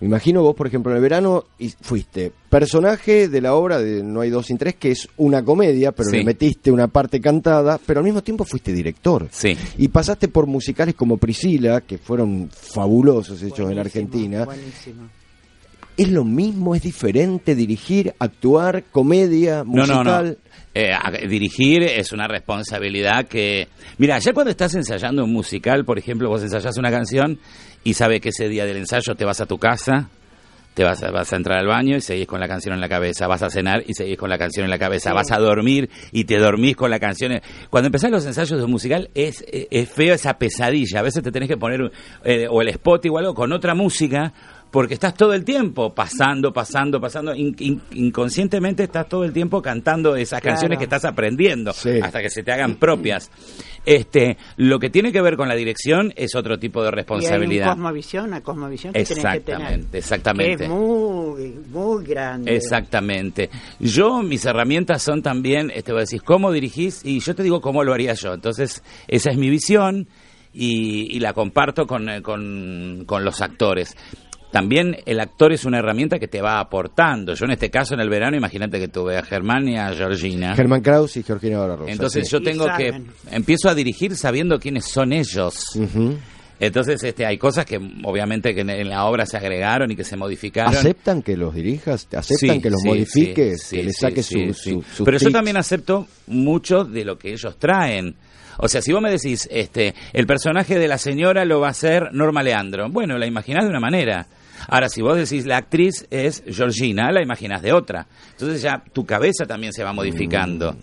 [0.00, 4.02] Me imagino vos, por ejemplo, en el verano y fuiste personaje de la obra de
[4.02, 6.18] No hay dos sin tres, que es una comedia, pero Sí.
[6.18, 9.28] le metiste una parte cantada, pero al mismo tiempo fuiste director.
[9.32, 9.56] Sí.
[9.76, 14.44] Y pasaste por musicales como Priscila, que fueron fabulosos hechos en Argentina.
[14.44, 15.08] buenísimo.
[15.96, 16.74] ¿Es lo mismo?
[16.74, 20.24] ¿Es diferente dirigir, actuar, comedia, musical?
[20.26, 20.36] no, no.
[20.74, 23.68] Eh, dirigir es una responsabilidad que...
[23.96, 27.38] Mira, ya cuando estás ensayando un musical, por ejemplo, vos ensayás una canción
[27.82, 30.10] y sabes que ese día del ensayo te vas a tu casa,
[30.74, 32.90] te vas a, vas a entrar al baño y seguís con la canción en la
[32.90, 35.88] cabeza, vas a cenar y seguís con la canción en la cabeza, vas a dormir
[36.12, 37.32] y te dormís con la canción.
[37.32, 41.02] en- Cuando empezás los ensayos de un musical es, es- es feo esa pesadilla, a
[41.02, 41.90] veces te tenés que poner
[42.24, 44.34] eh, o el spot o algo con otra música
[44.76, 49.62] porque estás todo el tiempo pasando, pasando, pasando, in- in- inconscientemente estás todo el tiempo
[49.62, 50.52] cantando esas Claro.
[50.56, 51.98] canciones que estás aprendiendo Sí.
[52.02, 53.30] hasta que se te hagan propias.
[53.86, 56.90] Este, lo que tiene que ver con la dirección es otro tipo de Y hay
[56.92, 57.68] un responsabilidad.
[57.70, 59.40] cosmovisión, una cosmovisión que tenés que tener.
[59.62, 60.56] Exactamente, exactamente.
[60.58, 62.54] Que es muy, muy grande.
[62.54, 63.48] Exactamente.
[63.80, 67.00] Yo, mis herramientas son también, este, vos decís, ¿cómo dirigís?
[67.02, 68.34] Y yo te digo cómo lo haría yo.
[68.34, 70.06] Entonces, esa es mi visión
[70.52, 73.94] y, y la comparto con, eh, con, con los actores.
[74.52, 77.34] También el actor es una herramienta que te va aportando.
[77.34, 80.54] Yo en este caso, en el verano, imagínate que tuve a Germán y a Georgina.
[80.54, 81.90] Germán Kraus y Georgina Barrosa.
[81.90, 82.32] Entonces sí.
[82.32, 85.78] yo tengo que empiezo a dirigir sabiendo quiénes son ellos.
[86.58, 90.16] Entonces este hay cosas que obviamente que en, la obra se agregaron y que se
[90.16, 90.74] modificaron.
[90.74, 92.06] ¿Aceptan que los dirijas?
[92.14, 93.62] ¿Aceptan Sí, que los sí, modifiques?
[93.62, 94.70] sí, que le sí, saques sí, su, sí.
[94.70, 98.14] su- sus Pero yo también acepto mucho de lo que ellos traen.
[98.58, 101.70] O sea, si vos me decís, este, el personaje de la señora lo va a
[101.70, 104.26] hacer Norma Leandro, bueno, la imaginás de una manera.
[104.68, 108.06] Ahora, si vos decís la actriz es Georgina, la imaginás de otra.
[108.32, 110.76] Entonces ya tu cabeza también se va modificando.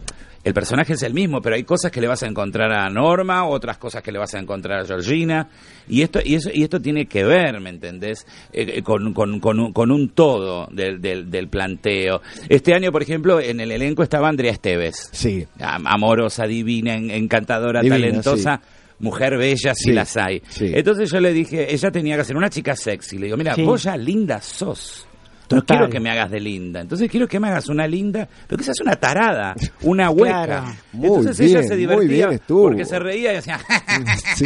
[0.44, 3.46] El personaje es el mismo, pero hay cosas que le vas a encontrar a Norma,
[3.48, 5.48] otras cosas que le vas a encontrar a Georgina,
[5.88, 8.28] y esto y eso y esto tiene que ver, ¿me entendés?
[8.52, 12.22] Eh, eh, con, con, con, un, con un todo del, del, del planteo.
[12.50, 15.48] Este año, por ejemplo, en el elenco estaba Andrea Esteves, Sí.
[15.62, 18.62] Am- amorosa, divina, en- encantadora, Divina, talentosa.
[19.00, 20.42] Mujer bella, si Sí, las hay.
[20.50, 20.72] sí.
[20.74, 23.18] Entonces yo le dije, ella tenía que ser una chica sexy.
[23.18, 23.64] Le digo, mira, Sí.
[23.64, 25.08] vos ya linda sos.
[25.50, 25.78] No Total.
[25.78, 26.82] quiero que me hagas de linda.
[26.82, 30.46] Entonces quiero que me hagas una linda, pero que seas una tarada, una hueca.
[30.46, 30.64] Claro.
[30.94, 32.64] Muy Entonces ella bien, se muy divertía bien estuvo.
[32.64, 33.60] porque se reía y decía,
[34.36, 34.46] Sí,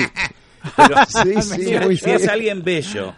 [0.76, 3.14] pero sí, sí, si, muy si es alguien bello.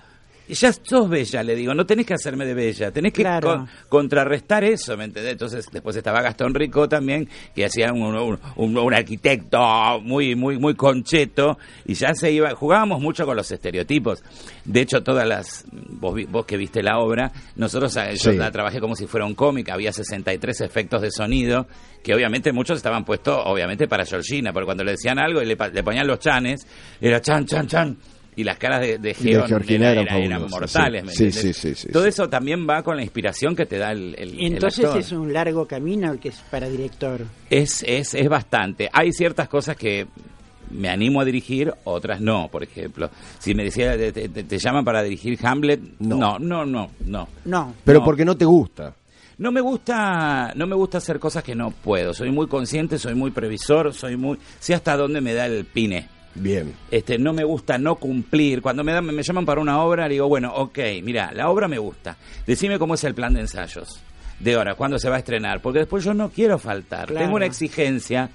[0.49, 3.49] Ya sos bella, le digo, no tenés que hacerme de bella, tenés que Claro.
[3.49, 5.33] con- contrarrestar eso, ¿me entendés?
[5.33, 9.59] Entonces, después estaba Gastón Rico también, que hacía un, un- un- un arquitecto
[10.01, 14.23] muy, muy, muy concheto, y ya se iba, jugábamos mucho con los estereotipos.
[14.65, 18.37] De hecho, todas las, vos, vi- vos que viste la obra, nosotros, eh, yo Sí.
[18.37, 21.67] la trabajé como si fuera un cómic, había 63 efectos de sonido,
[22.03, 25.55] que obviamente muchos estaban puestos, obviamente, para Georgina, porque cuando le decían algo y le,
[25.57, 26.65] pa- le ponían los chanes,
[26.99, 27.97] era chan, chan, chan.
[28.39, 31.23] Y las caras de, de Geon Georgina era- eran era- eran fabulosas, mortales, sí.
[31.25, 32.09] ¿me Sí, Todo sí.
[32.09, 34.99] eso también va con la inspiración que te da el, el, entonces actor.
[35.01, 37.21] es un largo camino el que es para director.
[37.49, 38.89] Es, es, es bastante.
[38.93, 40.07] Hay ciertas cosas que
[40.71, 42.47] me animo a dirigir, otras no.
[42.49, 46.17] Por ejemplo, si me decía, te, te- te llaman para dirigir Hamlet, No.
[46.17, 47.27] no, no, no, no.
[47.43, 47.73] No.
[47.83, 48.05] Pero No.
[48.05, 48.93] porque no te gusta.
[49.37, 52.13] No me gusta, no me gusta hacer cosas que no puedo.
[52.13, 56.07] Soy muy consciente, soy muy previsor, soy muy, sé hasta dónde me da el pine.
[56.39, 56.73] Bien.
[56.89, 58.61] Este, no me gusta no cumplir.
[58.61, 61.67] Cuando me, dan, me llaman para una obra, le digo, bueno, ok, mira, la obra
[61.67, 62.17] me gusta.
[62.47, 63.99] Decime cómo es el plan de ensayos.
[64.39, 65.61] De hora, cuándo se va a estrenar.
[65.61, 67.07] Porque después yo no quiero faltar.
[67.07, 67.25] Claro.
[67.25, 68.29] Tengo una exigencia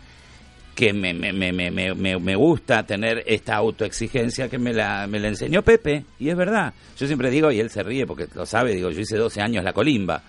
[0.74, 5.06] que me, me, me, me, me, me- me gusta tener esta autoexigencia que me la,
[5.06, 6.04] me la enseñó Pepe.
[6.18, 6.74] Y es verdad.
[6.98, 9.64] Yo siempre digo, y él se ríe porque lo sabe, digo, yo hice 12 años
[9.64, 10.22] la colimba.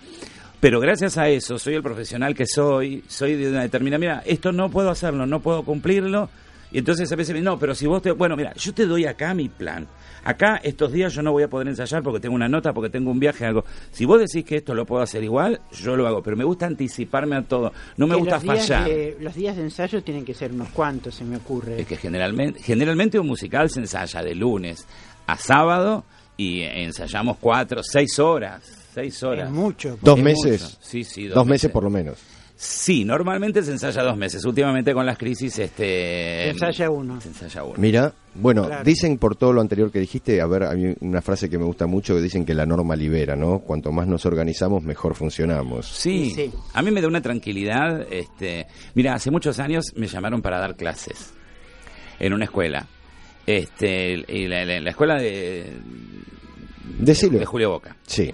[0.60, 4.52] Pero gracias a eso, soy el profesional que soy, soy de una determinada, mira, esto
[4.52, 6.30] no puedo hacerlo, no puedo cumplirlo.
[6.72, 8.86] Y entonces a veces me dicen, no, pero si vos te, bueno, mira, yo te
[8.86, 9.86] doy acá mi plan.
[10.24, 13.12] Acá estos días yo no voy a poder ensayar porque tengo una nota, porque tengo
[13.12, 13.64] un viaje, algo.
[13.92, 16.20] Si vos decís que esto lo puedo hacer igual, yo lo hago.
[16.22, 17.72] Pero me gusta anticiparme a todo.
[17.96, 18.88] No me Que gusta los días fallar.
[18.88, 21.80] de- los días de ensayo tienen que ser unos cuantos, se me ocurre.
[21.80, 24.84] Es que generalmente, generalmente un musical se ensaya de lunes
[25.28, 26.04] a sábado
[26.36, 28.62] y ensayamos cuatro, seis horas.
[28.92, 29.46] Seis horas.
[29.48, 29.96] Es mucho.
[30.02, 30.62] Dos Es meses.
[30.62, 30.76] mucho.
[30.80, 32.18] Sí, sí, Dos, meses por lo menos.
[32.58, 34.42] Sí, normalmente se ensaya dos meses.
[34.46, 36.44] Últimamente con las crisis, este.
[36.44, 37.20] Se ensaya uno.
[37.20, 37.74] Se ensaya uno.
[37.76, 38.82] Mira, bueno, Claro.
[38.82, 41.86] dicen por todo lo anterior que dijiste, a ver, hay una frase que me gusta
[41.86, 43.58] mucho que dicen que la norma libera, ¿no?
[43.58, 45.86] Cuanto más nos organizamos, mejor funcionamos.
[45.86, 46.50] Sí, Sí.
[46.72, 48.06] a mí me da una tranquilidad.
[48.10, 51.34] Este, mira, hace muchos años me llamaron para dar clases
[52.18, 52.86] en una escuela.
[53.46, 55.72] Este, y la, la- la escuela de,
[56.98, 57.38] Decilo.
[57.38, 57.96] de Julio Boca.
[58.06, 58.32] Sí.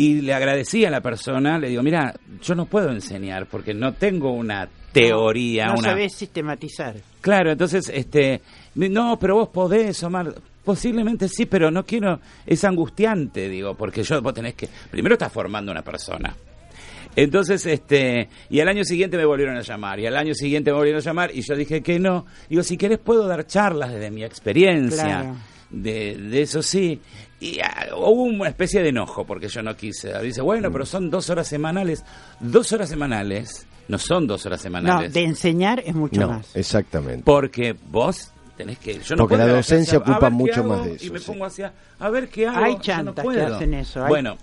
[0.00, 3.94] Y le agradecí a la persona, le digo, mira, yo no puedo enseñar porque no
[3.94, 5.90] tengo una teoría, No una...
[5.90, 6.94] sabés sistematizar.
[7.20, 8.40] Claro, entonces, este,
[8.76, 10.32] no, pero vos podés, Omar.
[10.64, 15.32] Posiblemente sí, pero no quiero, es angustiante, digo, porque yo vos tenés que, primero estás
[15.32, 16.34] formando una persona.
[17.16, 20.76] Entonces, este, y al año siguiente me volvieron a llamar, y al año siguiente me
[20.76, 22.26] volvieron a llamar, y yo dije que no.
[22.48, 25.36] Digo, si querés puedo dar charlas desde mi experiencia, Claro.
[25.70, 27.00] de, de eso sí.
[27.40, 30.18] Y ah, hubo una especie de enojo, porque yo no quise.
[30.20, 32.04] Dice, bueno, pero son dos horas semanales.
[32.40, 35.12] Dos horas semanales, no son dos horas No, semanales.
[35.12, 36.56] de enseñar es mucho No, más.
[36.56, 37.22] exactamente.
[37.24, 38.98] Porque vos tenés que.
[38.98, 41.26] Yo no Porque puedo la docencia ocupa mucho más de Y eso, me sí.
[41.26, 41.72] pongo hacia.
[42.00, 42.58] A ver qué hago.
[42.58, 44.36] Hay yo no chantas que hacen eso, hay- Bueno.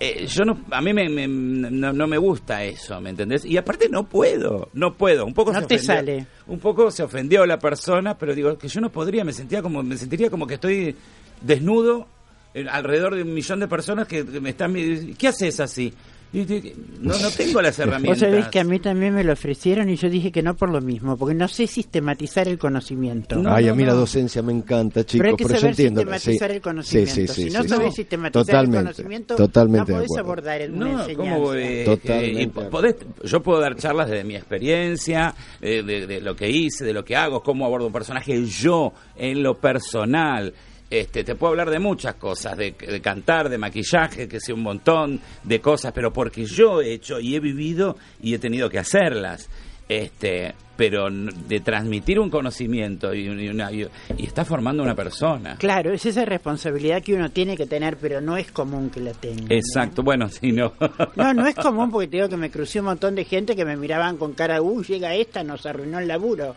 [0.00, 3.44] eh, yo no, a mí me, me- no, no me gusta eso, ¿me entendés?
[3.44, 5.24] Y aparte no puedo, no puedo.
[5.24, 6.26] Un poco No se te ofendió- sale.
[6.48, 9.84] Un poco se ofendió la persona, pero digo que yo no podría, me sentía como,
[9.84, 10.96] me sentiría como que estoy
[11.44, 12.06] desnudo
[12.54, 14.74] eh, alrededor de un millón de personas que, me están,
[15.18, 15.92] ¿qué haces así?
[16.34, 18.20] No, no tengo las Vos herramientas.
[18.20, 20.80] sabés que a mí también me lo ofrecieron y yo dije que no por lo
[20.80, 23.36] mismo, porque no sé sistematizar el conocimiento.
[23.36, 25.70] No, Ay, a no, mí la docencia me encanta, chicos, pero hay que yo saber
[25.72, 26.00] entiendo.
[26.00, 26.56] sistematizar sí.
[26.56, 27.14] el conocimiento.
[27.14, 30.60] Sí, sí, sí, si no sí, sabés sistematizar Totalmente, el conocimiento, totalmente no podés abordar
[30.62, 31.34] en una No, enseñanza.
[31.34, 32.40] ¿cómo, eh, Totalmente.
[32.40, 36.48] eh, y podés- yo puedo dar charlas desde mi experiencia, eh, de, de lo que
[36.48, 40.54] hice, de lo que hago, cómo abordo un personaje yo en lo personal.
[40.92, 44.60] Este, te puedo hablar de muchas cosas, de, de cantar, de maquillaje, que sé un
[44.60, 48.78] montón de cosas, pero porque yo he hecho y he vivido y he tenido que
[48.78, 49.48] hacerlas.
[49.88, 55.56] Este, pero de transmitir un conocimiento y, una, y, y está formando una persona.
[55.56, 59.12] Claro, es esa responsabilidad que uno tiene que tener, pero no es común que la
[59.12, 59.44] tenga.
[59.44, 59.54] ¿no?
[59.54, 60.74] Exacto, bueno, si no.
[61.16, 63.64] No, no es común porque te digo que me crucé un montón de gente que
[63.64, 66.54] me miraban con cara, uy, llega esta, nos arruinó el laburo.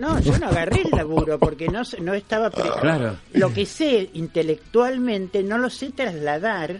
[0.00, 2.50] No, yo no agarré el laburo porque no, no estaba...
[2.50, 3.16] pre- Claro.
[3.32, 6.78] Lo que sé intelectualmente no lo sé trasladar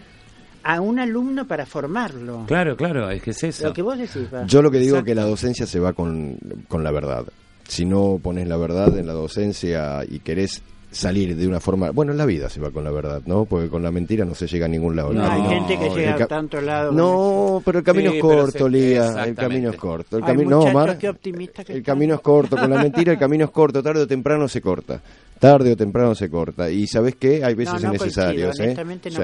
[0.63, 2.45] a un alumno para formarlo.
[2.47, 3.67] Claro, claro, es que es eso.
[3.67, 4.45] Lo que vos decís, va.
[4.45, 6.37] Yo lo que digo es que la docencia se va con,
[6.67, 7.25] con la verdad.
[7.67, 10.61] Si no pones la verdad en la docencia y querés
[10.93, 11.91] salir de una forma...
[11.91, 13.45] Bueno, en la vida se va con la verdad, ¿no?
[13.45, 15.13] Porque con la mentira no se llega a ningún lado.
[15.13, 16.91] No, hay gente que llega a tanto lado.
[16.91, 19.23] No, pero el camino Sí, es corto, se- Lía.
[19.25, 20.17] El camino es corto.
[20.17, 22.55] El camino, no, qué optimista que El camino es corto.
[22.57, 23.81] Con la mentira el camino es corto.
[23.83, 25.01] Tarde o temprano se corta.
[25.39, 26.69] Tarde o temprano se corta.
[26.71, 27.43] Y ¿sabes qué?
[27.43, 28.83] Hay veces No, no necesarios, coincido,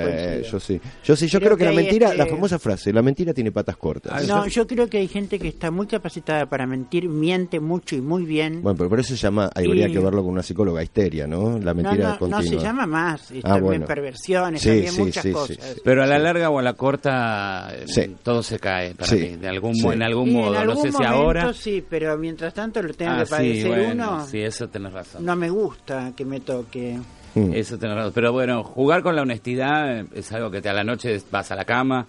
[0.10, 0.44] ¿eh?
[0.52, 0.82] yo sí.
[1.06, 1.28] Yo sí.
[1.28, 3.78] Yo Creo creo, que, que la mentira, este- la famosa frase, la mentira tiene patas
[3.78, 4.28] cortas.
[4.28, 8.02] No, yo creo que hay gente que está muy capacitada para mentir, miente mucho y
[8.02, 8.62] muy bien.
[8.62, 11.58] Bueno, pero por eso se llama, habría Y- que verlo con una psicóloga histeria, ¿no?
[11.64, 12.44] La no, mentira no, no continua.
[12.44, 13.86] se llama más, y Ah, también bueno.
[13.86, 15.58] perversiones, Sí, también sí, muchas sí, cosas.
[15.58, 15.82] sí.
[15.84, 18.16] Pero a la larga o a la corta Sí.
[18.24, 19.16] todo se cae para Sí.
[19.16, 19.84] mí, de algún, Sí.
[19.84, 20.54] mo- en algún Y modo.
[20.54, 21.54] en algún no sé si momento ahora.
[21.54, 24.94] sí, pero mientras tanto lo tengo Ah, que sí, padecer bueno, uno, sí, eso tenés
[24.94, 25.26] razón.
[25.26, 26.98] no me gusta que me toque.
[27.36, 27.54] Mm.
[27.54, 28.12] Eso tenés razón.
[28.16, 31.52] Pero bueno, jugar con la honestidad eh, es algo que te a la noche vas
[31.52, 32.08] a la cama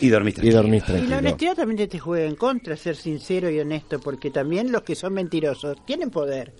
[0.00, 0.56] y dormís Y tranquilo.
[0.62, 1.10] dormís Y tranquilo.
[1.10, 4.94] la honestidad también te juega en contra, ser sincero y honesto, porque también los que
[4.94, 6.52] son mentirosos tienen poder.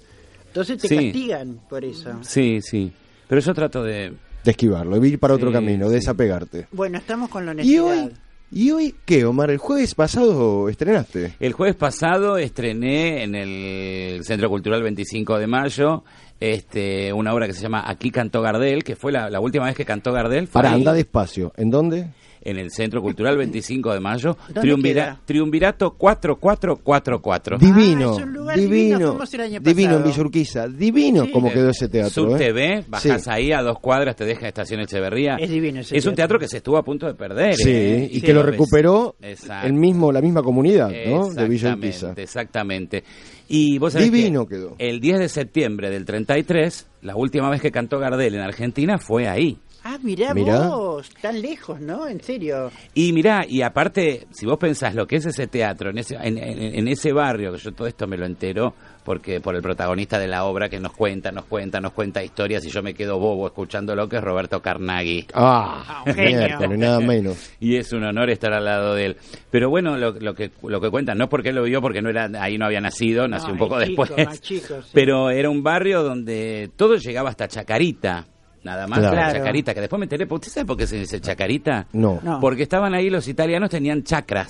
[0.49, 0.97] Entonces te Sí.
[0.97, 2.11] castigan por eso.
[2.23, 2.93] Sí, sí.
[3.29, 4.13] Pero yo trato de...
[4.45, 5.95] De esquivarlo, de ir para otro Sí, camino, sí.
[5.95, 6.67] desapegarte.
[6.73, 7.85] Bueno, estamos con la ¿Y honestidad.
[8.07, 8.13] hoy?
[8.51, 9.51] ¿Y hoy qué, Omar?
[9.51, 11.35] ¿El jueves pasado estrenaste?
[11.39, 16.03] El jueves pasado estrené en el Centro Cultural 25 de Mayo
[16.41, 19.75] este, una obra que se llama Aquí cantó Gardel, que fue la, la última vez
[19.77, 20.47] que cantó Gardel.
[20.47, 21.53] Fue Para, anda despacio.
[21.57, 22.09] ¿En dónde?
[22.51, 24.37] En el Centro Cultural 25 de Mayo.
[24.49, 25.19] ¿Dónde Triunvira-?
[25.25, 27.59] Triunvirato 4444.
[27.59, 30.11] Divino, es un lugar divino, divino, fuimos el año divino en pasado.
[30.13, 31.31] Villa Urquiza, divino Sí.
[31.31, 32.11] como quedó ese teatro.
[32.11, 32.39] Sub ¿eh?
[32.39, 33.31] TV, bajás Sí.
[33.33, 35.37] ahí a dos cuadras, te deja Estación Echeverría.
[35.37, 36.39] Es divino ese Es un teatro.
[36.39, 37.55] teatro que se estuvo a punto de perder.
[37.55, 38.09] Sí, ¿eh?
[38.11, 41.29] y Sí, que lo recuperó el mismo, la misma comunidad, ¿no?
[41.31, 41.77] De Villa
[42.17, 43.05] Exactamente.
[43.49, 44.75] Y vos sabés Divino que quedó.
[44.79, 49.27] el 10 de septiembre del 33, la última vez que cantó Gardel en Argentina fue
[49.27, 49.59] ahí.
[49.91, 50.69] Ah, mirá, Mirá.
[50.69, 52.07] vos, tan lejos, ¿no?
[52.07, 52.71] En serio.
[52.95, 56.37] Y mirá, y aparte, si vos pensás lo que es ese teatro, en ese, en,
[56.37, 60.19] en- en ese barrio, que yo todo esto me lo entero porque por el protagonista
[60.19, 63.19] de la obra que nos cuenta, nos cuenta, nos cuenta historias y yo me quedo
[63.19, 65.27] bobo escuchando lo que es Roberto Carnaghi.
[65.33, 66.37] Ah, genio.
[66.41, 67.51] miércoles, nada menos.
[67.61, 69.17] Y es un honor estar al lado de él.
[69.51, 72.03] Pero bueno, lo, lo que lo que cuentan, no es porque él lo vivió, porque
[72.03, 74.27] no era ahí no había nacido, nació No, un poco chico, después.
[74.27, 74.91] más chico, sí.
[74.93, 78.27] Pero era un barrio donde todo llegaba hasta Chacarita.
[78.69, 79.15] Nada más Claro.
[79.17, 79.39] que Claro.
[79.39, 81.87] Chacarita, que después me enteré, ¿usted sabe por qué se dice Chacarita?
[81.95, 82.21] No.
[82.23, 82.39] No.
[82.39, 84.49] Porque estaban ahí los italianos, tenían chacras.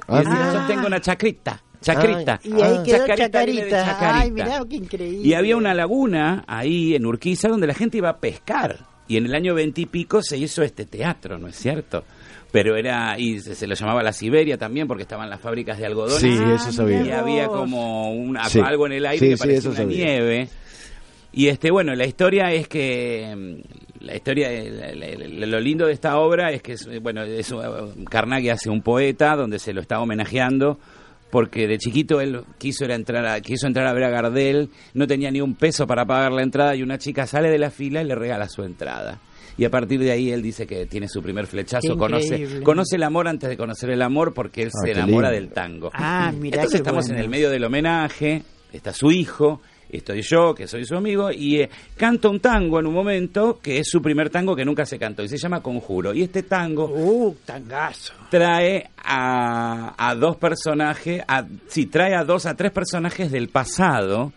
[0.00, 0.52] Y Ah, decían, mira.
[0.54, 2.40] yo tengo una chacrita, chacrita.
[2.42, 2.82] Y ahí Ah.
[2.82, 3.84] quedó Chacarita Chacarita.
[3.84, 4.18] Chacarita.
[4.20, 5.28] Ay, mirá, qué increíble.
[5.28, 8.78] Y había una laguna ahí en Urquiza donde la gente iba a pescar.
[9.06, 12.04] Y en el año veintipico se hizo este teatro, ¿no es cierto?
[12.50, 15.84] Pero era, y se, se lo llamaba la Siberia también porque estaban las fábricas de
[15.84, 16.18] algodón.
[16.18, 17.02] Sí, Ah, eso sabía.
[17.04, 18.60] Y había como un, Sí.
[18.64, 20.04] algo en el aire Sí, que sí, parecía eso una sabía.
[20.06, 20.48] nieve.
[21.38, 25.86] Y este, bueno, la historia es que mm, la historia, la- la- la- lo lindo
[25.86, 29.72] de esta obra es que, es, bueno, es, un- Carnaghi hace un poeta donde se
[29.72, 30.80] lo está homenajeando
[31.30, 35.06] porque de chiquito él quiso, era entrar a, quiso entrar a ver a Gardel, no
[35.06, 38.02] tenía ni un peso para pagar la entrada y una chica sale de la fila
[38.02, 39.20] y le regala su entrada.
[39.56, 43.02] Y a partir de ahí él dice que tiene su primer flechazo, conoce, conoce el
[43.04, 45.44] amor antes de conocer el amor porque él Ah, se enamora lindo.
[45.46, 45.90] del tango.
[45.94, 47.18] Ah, mirá Entonces estamos bueno.
[47.18, 51.60] en el medio del homenaje, está su hijo, estoy yo, que soy su amigo, y
[51.60, 54.98] eh, canta un tango en un momento que es su primer tango que nunca se
[54.98, 56.14] cantó y se llama Conjuro.
[56.14, 58.12] Y este tango Uh, tangazo.
[58.30, 64.32] trae a, a dos personajes, a, sí, trae a dos, a tres personajes del pasado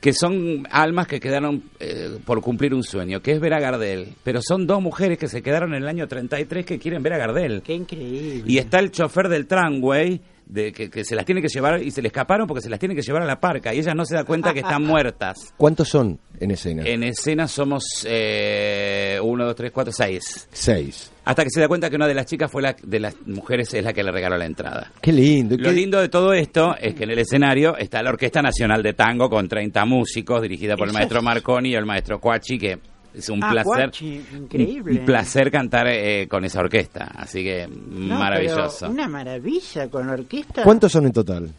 [0.00, 4.08] que son almas que quedaron eh, por cumplir un sueño, que es ver a Gardel.
[4.24, 7.18] Pero son dos mujeres que se quedaron en el año 33 que quieren ver a
[7.18, 7.62] Gardel.
[7.62, 8.42] Qué increíble.
[8.52, 11.90] Y está el chofer del tramway de que, que se las tiene que llevar y
[11.90, 14.04] se le escaparon porque se las tiene que llevar a la parca y ella no
[14.04, 15.54] se da cuenta que están muertas.
[15.56, 16.82] ¿Cuántos son en escena?
[16.84, 20.48] En escena somos eh, uno, dos, tres, cuatro, seis.
[20.52, 21.10] Seis.
[21.24, 23.72] Hasta que se da cuenta que una de las chicas fue la de las mujeres
[23.74, 24.90] es la que le regaló la entrada.
[25.00, 25.56] Qué lindo.
[25.56, 28.82] Lo qué- lindo de todo esto es que en el escenario está la Orquesta Nacional
[28.82, 32.58] de Tango con 30 músicos, dirigida por el maestro es- Marconi y el maestro Cuachi,
[32.58, 32.78] que
[33.14, 33.90] es un Ah, placer.
[34.34, 35.00] Increíble.
[35.00, 37.04] Un placer cantar eh, con esa orquesta.
[37.16, 38.88] Así que No, maravilloso.
[38.88, 40.62] Una maravilla con la orquesta.
[40.62, 41.50] ¿Cuántos son en total?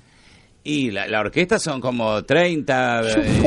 [0.66, 3.44] Y la, la orquesta son como 30 eh,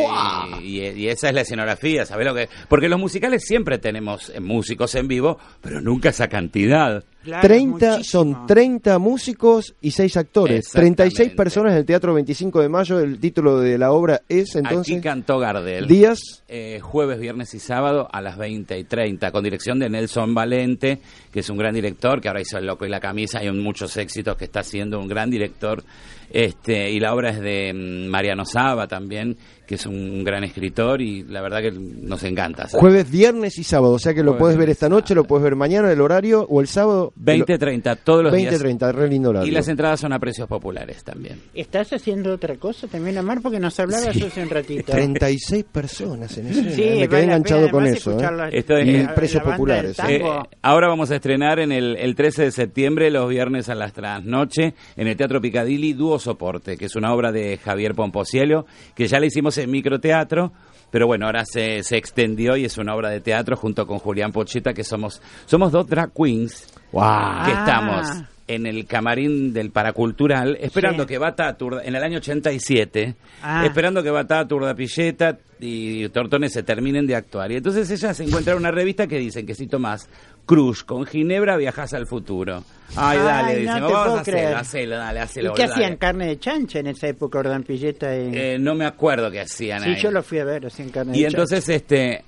[0.62, 2.46] y, y- y esa es la escenografía, ¿sabes lo que?
[2.68, 7.02] Porque los musicales siempre tenemos eh, músicos en vivo, pero nunca esa cantidad.
[7.26, 8.04] Claro, 30 muchísimo.
[8.04, 10.58] son 30 músicos y 6 actores.
[10.58, 11.02] Exactamente.
[11.02, 13.00] 36 personas en el Teatro 25 de Mayo.
[13.00, 15.88] El título de la obra es entonces Aquí cantó Gardel.
[15.88, 20.34] Días eh, jueves, viernes y sábado a las 20 y 30, con dirección de Nelson
[20.34, 21.00] Valente,
[21.32, 23.96] que es un gran director, que ahora hizo El Loco y la Camisa, hay muchos
[23.96, 25.82] éxitos que está haciendo, un gran director.
[26.30, 29.36] Este, y la obra es de mm, Mariano Saba también,
[29.66, 32.68] que es un gran escritor y la verdad que nos encanta.
[32.70, 33.94] Jueves, viernes y sábado.
[33.94, 35.22] O sea que lo Jueves, puedes ver esta noche, sábado.
[35.22, 37.12] lo puedes ver mañana, el horario, o el sábado.
[37.20, 38.60] 20-30, todos los 20, días.
[38.62, 39.48] 30, re lindo horario.
[39.48, 41.40] Y las entradas son a precios populares también.
[41.54, 43.40] ¿Estás haciendo otra cosa también, Amar?
[43.42, 44.92] Porque nos hablabas hace un ratito.
[44.92, 46.70] 36 personas en escena.
[46.72, 48.18] Sí, Me vale quedé enganchado con eso.
[48.20, 48.48] ¿eh?
[48.52, 50.16] Esto es- Y la precios populares, ¿eh?
[50.16, 50.22] Eh,
[50.62, 54.74] ahora vamos a estrenar en el, el 13 de septiembre, los viernes a las trasnoche,
[54.96, 59.18] en el Teatro Picadilly, Dúo Soporte, que es una obra de Javier Pomposiello, que ya
[59.20, 60.52] la hicimos en microteatro,
[60.90, 64.32] pero bueno, ahora se, se extendió y es una obra de teatro junto con Julián
[64.32, 67.46] Pocheta, que somos, somos dos drag queens que Ah.
[67.58, 68.06] estamos
[68.48, 71.08] en el camarín del Paracultural, esperando Sí.
[71.08, 71.18] que
[71.58, 73.66] Turda- en el año 87, Ah.
[73.66, 77.50] esperando que Batá, Turdapilleta y Tortones se terminen de actuar.
[77.50, 80.08] Y entonces ellas encuentran una revista que dicen que si tomás
[80.46, 82.62] Cruz con Ginebra viajas al futuro.
[82.94, 85.54] Ay, Ay, dale, no dicen, te vamos a hacerlo, hacelo, dale, ¿Y hacelo.
[85.54, 85.72] qué dale".
[85.74, 85.96] hacían?
[85.96, 88.16] ¿Carne de chancha en esa época, Ordán Pilleta?
[88.16, 89.96] y- Eh, no me acuerdo qué hacían sí, ahí.
[90.00, 92.22] yo lo fui a ver, hacían carne Y de entonces, este,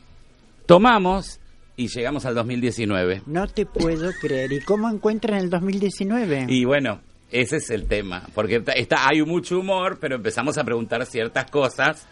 [0.66, 1.38] tomamos
[1.76, 3.16] y llegamos al 2019.
[3.18, 3.30] chancha.
[3.30, 4.52] No te puedo creer.
[4.52, 6.46] ¿Y cómo encuentran el 2019?
[6.48, 7.00] Y bueno,
[7.30, 11.48] ese es el tema, porque está, está- hay mucho humor, pero empezamos a preguntar ciertas
[11.50, 12.06] cosas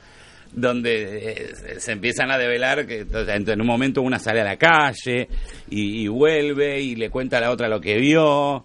[0.56, 5.28] donde eh, se- empiezan a develar que en un momento una sale a la calle
[5.70, 8.64] y, vuelve y le cuenta a la otra lo que vio.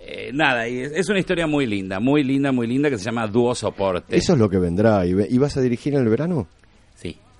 [0.00, 3.26] Eh, nada, y es, una historia muy linda, muy linda, muy linda que se llama
[3.26, 4.16] Dúo Soporte.
[4.16, 5.04] Eso es lo que vendrá.
[5.06, 6.48] ¿Y, y vas a dirigir en el verano?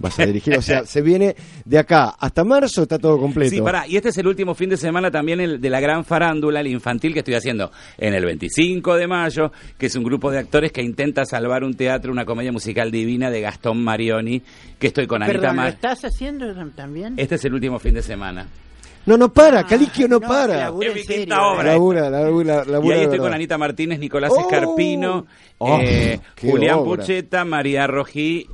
[0.02, 3.50] Vas a dirigir, o sea, se viene de acá hasta marzo, está todo completo.
[3.54, 6.04] Sí, pará, y este es el último fin de semana también el de la gran
[6.04, 10.30] farándula, el infantil que estoy haciendo en el 25 de mayo, que es un grupo
[10.32, 14.42] de actores que intenta salvar un teatro, una comedia musical divina de Gastón Marioni,
[14.78, 15.68] que estoy con Anita Perdón, ¿lo Mar.
[15.72, 17.14] estás haciendo también?
[17.16, 18.48] Este es el último fin de semana.
[19.06, 20.68] No, no para, Ah, Caliquio no, no, para.
[20.68, 21.62] Es mi quinta obra.
[21.72, 22.96] Labura, labura, labura.
[22.96, 23.32] y ahí estoy con.
[23.34, 25.26] Anita Martínez, Nicolás Oh, Escarpino,
[25.58, 27.02] oh, eh, Julián obra.
[27.02, 28.46] Pucheta, María Rojí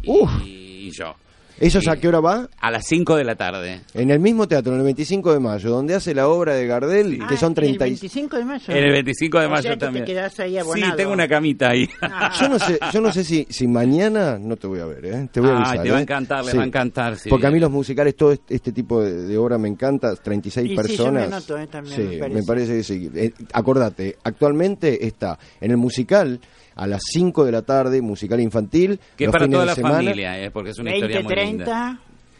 [0.44, 1.14] y yo.
[1.60, 2.48] ¿Eso Y- a qué hora va?
[2.60, 3.80] A las 5 de la tarde.
[3.94, 7.18] En el mismo teatro, en el 25 de mayo, donde hace la obra de Gardel,
[7.20, 7.90] Ah, que son ¿El 30 y...
[7.90, 8.64] 25 de mayo?
[8.74, 10.04] En el 25 de O mayo sea que también.
[10.04, 10.96] te quedás ahí sí, abonado.
[10.96, 11.88] tengo una camita ahí.
[12.00, 12.32] Ah.
[12.40, 15.28] Yo no sé, yo no sé si, si mañana no te voy a ver, ¿eh?
[15.32, 15.82] Te voy a avisar.
[15.82, 16.02] te va a ¿eh?
[16.02, 16.56] encantar, les Sí.
[16.56, 17.28] va a encantar, sí.
[17.28, 20.66] Porque a mí los musicales, todo este, este tipo de, de obra me encanta, 36
[20.66, 21.24] Y sí, personas.
[21.24, 21.66] yo me noto, ¿eh?
[21.66, 22.40] También sí, me parece.
[22.40, 23.10] me parece que sí.
[23.14, 26.40] Eh, acordate, actualmente está en el musical
[26.78, 28.98] a las 5 de la tarde, musical infantil.
[29.16, 31.06] Que es los para fines toda de la semana, familia, eh, porque es una 20,
[31.06, 31.64] historia muy linda.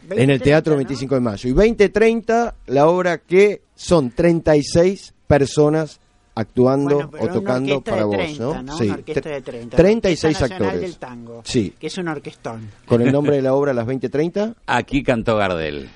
[0.07, 0.21] 30.
[0.23, 1.49] En el Teatro 20, 25 de mayo.
[1.49, 5.99] Y 2030, la obra que son 36 personas
[6.35, 8.63] actuando Bueno, o una tocando orquesta para de vos, 30, ¿no?
[8.63, 8.77] ¿no?
[8.77, 8.83] Sí.
[8.85, 9.77] Una orquesta de 30.
[9.77, 10.89] 36 Orquesta Nacional actores.
[10.89, 11.73] del tango, Sí.
[11.77, 12.69] que es un orquestón.
[12.85, 15.89] Con el nombre de la obra a las 20.30, Aquí cantó Gardel.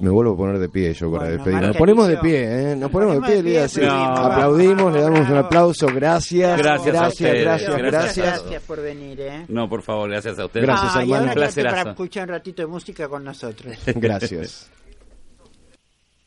[0.00, 1.68] Me vuelvo a poner de pie yo para Bueno, despedirnos.
[1.68, 2.76] Nos ponemos de pie, ¿eh?
[2.76, 3.84] Nos ponemos de pie, le iba a decir.
[3.84, 3.92] No.
[3.92, 5.86] Aplaudimos, le damos un aplauso.
[5.88, 8.62] Gracias, Gracias gracias, gracias, gracias gracias.
[8.62, 9.44] por venir, ¿eh?
[9.48, 10.66] No, por favor, gracias a ustedes.
[10.66, 11.24] Gracias, ah, hermano.
[11.24, 13.76] Un quédate para escuchar un ratito de música con nosotros.
[13.94, 14.70] Gracias.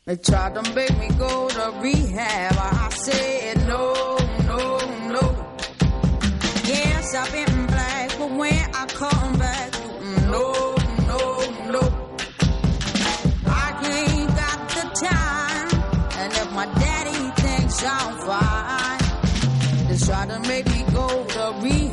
[0.05, 2.57] They tried to make me go to rehab.
[2.57, 3.93] I said no,
[4.47, 4.77] no,
[5.13, 5.55] no.
[6.65, 9.52] Yes, I've been black, but when I come back,
[17.81, 21.92] I'm fine, just try to make me go to rehab.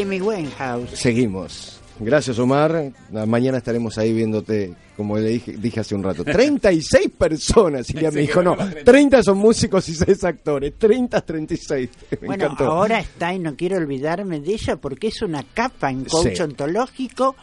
[0.00, 0.90] Amy Winehouse.
[0.98, 1.80] Seguimos.
[1.98, 2.92] Gracias, Omar.
[3.10, 6.24] La- Mañana estaremos ahí viéndote, como le dije, dije hace un rato.
[6.24, 7.88] 36 personas.
[7.88, 8.92] Y ya me dijo, no, eran 30.
[8.92, 10.74] 30 son músicos y 6 actores.
[10.78, 11.88] 30, 36.
[12.20, 12.64] Me Bueno, encantó.
[12.70, 16.42] ahora está y no quiero olvidarme de ella porque es una capa en coach Sí.
[16.42, 17.34] ontológico.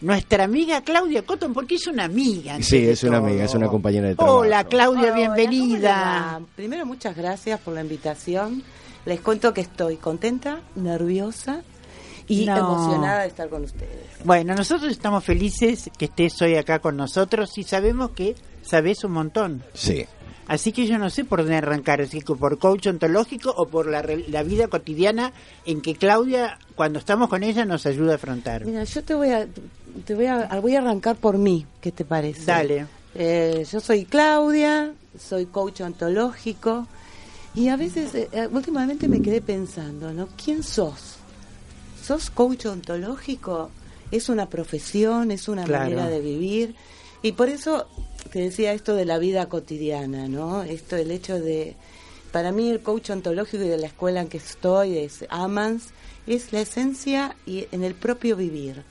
[0.00, 2.56] Nuestra amiga Claudia Cotton, porque es una amiga.
[2.62, 3.26] Sí, es una todo.
[3.26, 4.38] amiga, es una compañera de trabajo.
[4.38, 6.40] Hola Claudia, Hola, ¿cómo les bienvenida.
[6.54, 8.62] Primero, muchas gracias por la invitación.
[9.04, 11.62] Les cuento que estoy contenta, nerviosa
[12.28, 12.56] y No.
[12.56, 14.06] emocionada de estar con ustedes.
[14.24, 19.12] Bueno, nosotros estamos felices que estés hoy acá con nosotros y sabemos que sabes un
[19.12, 19.62] montón.
[19.74, 20.04] Sí.
[20.46, 23.86] Así que yo no sé por dónde arrancar, así que por coach ontológico o por
[23.86, 25.32] la, re- la vida cotidiana
[25.66, 28.64] en que Claudia, cuando estamos con ella, nos ayuda a afrontar.
[28.64, 29.46] Mira, yo te voy a,
[30.06, 32.44] te voy a, voy a arrancar por mí, ¿qué te parece?
[32.46, 32.86] Dale.
[33.14, 36.86] Eh, yo soy Claudia, soy coach ontológico
[37.54, 40.28] y a veces, eh, eh, últimamente me quedé pensando, ¿no?
[40.42, 41.17] ¿Quién sos?
[42.08, 43.68] ¿Sos coach ontológico?
[44.10, 45.84] Es una profesión, es una Claro.
[45.84, 46.74] manera de vivir
[47.20, 47.86] y por eso
[48.32, 50.62] te decía esto de la vida cotidiana, ¿no?
[50.62, 51.76] Esto, el hecho de,
[52.32, 55.88] para mí el coach ontológico y de la escuela en que estoy, es Amans,
[56.26, 58.84] es la esencia y en el propio vivir.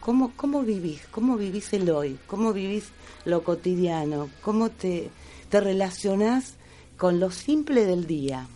[0.00, 1.02] ¿Cómo, ¿Cómo vivís?
[1.10, 2.18] ¿Cómo vivís el hoy?
[2.26, 2.84] ¿Cómo vivís
[3.26, 4.30] lo cotidiano?
[4.40, 5.10] ¿Cómo te,
[5.50, 6.54] te relacionás
[6.96, 8.46] con lo simple del día?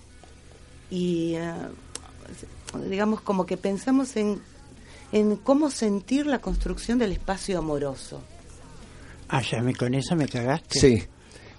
[0.90, 1.52] Y eh,
[2.88, 4.40] digamos como que pensamos en,
[5.12, 8.20] en cómo sentir la construcción del espacio amoroso.
[9.28, 10.78] Ah, ya me, con eso me cagaste.
[10.78, 11.02] Sí.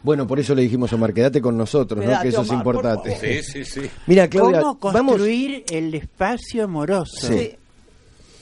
[0.03, 2.21] Bueno, por eso le dijimos a Omar, quédate con nosotros, ¿no?
[2.21, 3.43] Que eso es Omar, importante.
[3.43, 3.89] Sí, sí, sí.
[4.07, 5.11] Mira, Claudia, ¿Cómo vamos.
[5.11, 7.27] construir el espacio amoroso?
[7.27, 7.55] Sí.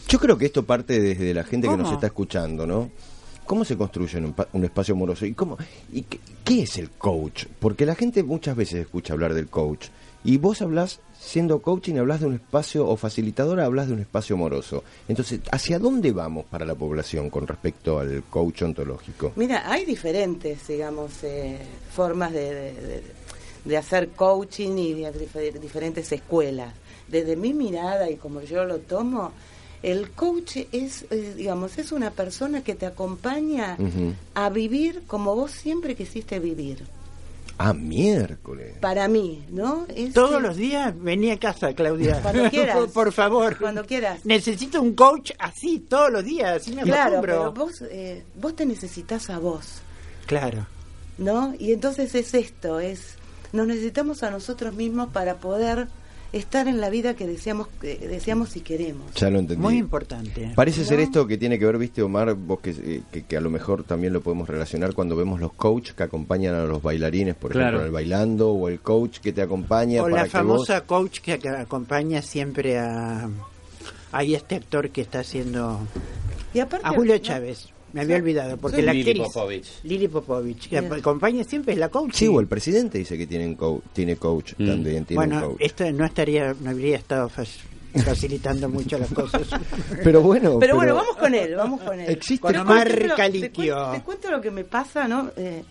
[0.07, 2.89] Yo creo que esto parte desde la gente que nos está escuchando, ¿no?
[3.49, 5.25] ¿Cómo se construye un, un espacio amoroso?
[5.25, 5.57] ¿Y, cómo,
[5.91, 7.45] y qué, es el coach?
[7.59, 9.87] Porque la gente muchas veces escucha hablar del coach.
[10.23, 14.35] Y vos hablas, siendo coaching, hablas de un espacio, o facilitadora, hablas de un espacio
[14.35, 14.83] amoroso.
[15.07, 19.31] Entonces, ¿hacia dónde vamos para la población con respecto al coach ontológico?
[19.35, 21.57] Mira, hay diferentes, digamos, eh,
[21.91, 23.03] formas de, de-
[23.65, 24.93] de- hacer coaching y
[25.59, 26.71] diferentes escuelas.
[27.07, 29.31] Desde mi mirada y como yo lo tomo,
[29.83, 33.77] el coach es, eh, digamos, es una persona que te acompaña
[34.35, 36.85] a vivir como vos siempre quisiste vivir.
[37.61, 38.77] Ah, miércoles.
[38.79, 39.85] Para mí, ¿no?
[39.93, 42.21] Es, Todos los días vení a casa, Claudia.
[42.21, 42.77] Cuando quieras.
[42.77, 43.57] por, por favor.
[43.57, 44.25] Cuando quieras.
[44.25, 47.53] Necesito un coach así, todos los días, así me Claro, acostumbro.
[47.53, 49.81] pero vos, eh, vos te necesitas a vos.
[50.25, 50.67] Claro.
[51.17, 51.53] ¿no?
[51.59, 53.15] Y entonces es esto, es
[53.51, 55.89] nos necesitamos a nosotros mismos para poder
[56.31, 59.13] estar en la vida que deseamos, que deseamos y queremos.
[59.15, 59.61] Ya lo entendí.
[59.61, 60.51] Muy importante.
[60.55, 63.41] Parece ser esto que tiene que ver, viste, Omar, vos que, eh, que, que a
[63.41, 67.35] lo mejor también lo podemos relacionar cuando vemos los coach que acompañan a los bailarines,
[67.35, 67.67] por Claro.
[67.67, 70.81] ejemplo, en el bailando, o el coach que te acompaña O para la que famosa
[70.81, 73.27] coach que ac- acompaña siempre a,
[74.11, 75.79] a este actor que está haciendo...
[76.53, 77.19] Y aparte, A Julio ¿no?
[77.21, 77.69] Chávez.
[77.93, 79.67] Me había olvidado, porque la Lili actriz Popovich.
[79.83, 82.13] Lili Popovich, que acompaña siempre es la coach.
[82.13, 84.67] Sí, o el presidente dice que tienen co- tiene coach Mm.
[84.67, 85.57] también, tiene Bueno, coach.
[85.61, 89.41] esto no estaría, no habría estado fac- facilitando mucho las cosas.
[90.03, 92.09] Pero bueno, Pero bueno, vamos con él, vamos con él.
[92.09, 93.49] Existe ejemplo, te
[93.97, 95.31] Te, cuento lo que me pasa, ¿no?
[95.35, 95.63] Eh,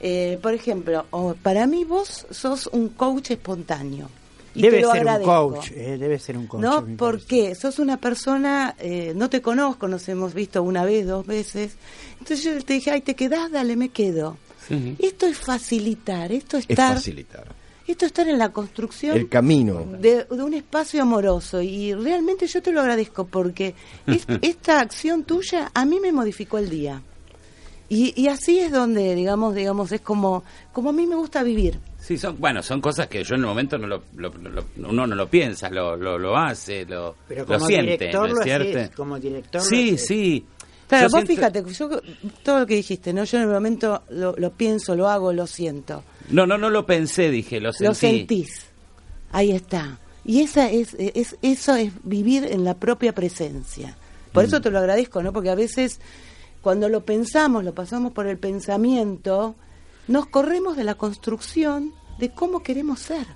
[0.00, 1.06] eh, por ejemplo,
[1.42, 4.08] para mí vos sos un coach espontáneo.
[4.54, 6.60] Y debe te lo ser un coach, eh, debe ser un coach.
[6.60, 6.82] ¿No?
[6.82, 7.26] me ¿Por parece.
[7.28, 7.54] qué?
[7.54, 11.72] Sos una persona, eh, no te conozco, nos hemos visto una vez, dos veces.
[12.18, 13.50] Entonces yo te dije, ay, ¿te quedás?
[13.50, 14.36] Dale, me quedo.
[14.68, 14.96] Sí.
[14.98, 17.46] Esto es facilitar, esto es es estar, facilitar.
[17.86, 19.84] esto es estar en la construcción El camino.
[19.98, 23.74] de, de un espacio amoroso y realmente yo te lo agradezco porque
[24.06, 27.02] es- esta acción tuya a mí me modificó el día
[27.88, 31.78] y, y así es donde digamos digamos es como como a mí me gusta vivir
[32.02, 35.06] Sí, son, bueno, son cosas que yo en el momento no lo, lo- lo- uno
[35.06, 38.44] no lo piensa, lo, lo, lo hace, lo, Pero lo siente, director ¿no lo es
[38.44, 38.78] cierto?
[38.78, 40.06] haces, como director lo sí, haces.
[40.08, 40.46] sí.
[40.88, 42.00] claro Yo vos siento- fíjate yo
[42.42, 45.46] todo lo que dijiste no yo en el momento lo, lo pienso lo hago lo
[45.46, 47.84] siento No, no, no lo pensé, dije, lo sentí.
[47.88, 48.66] lo sentís
[49.30, 53.96] ahí está y esa es, es eso es vivir en la propia presencia
[54.32, 54.46] por Mm.
[54.48, 56.00] eso te lo agradezco no porque a veces
[56.62, 59.54] cuando lo pensamos lo pasamos por el pensamiento
[60.08, 63.26] nos corremos de la construcción de cómo queremos ser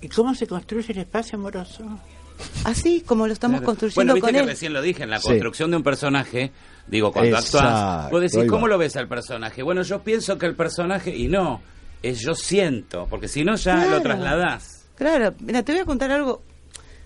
[0.00, 1.84] ¿Y cómo se construye el espacio amoroso?
[2.64, 3.66] así como lo estamos Claro.
[3.66, 5.28] construyendo Bueno, viste con que él recién lo dije, en la Sí.
[5.28, 6.50] construcción de un personaje,
[6.88, 9.62] digo, cuando Exacto, actúas, vos decís, ¿cómo lo ves al personaje?
[9.62, 11.60] Bueno, yo pienso que el personaje, y no,
[12.02, 13.90] es yo siento, porque si no ya Claro.
[13.92, 14.88] lo trasladás.
[14.96, 16.42] claro mira te voy a contar algo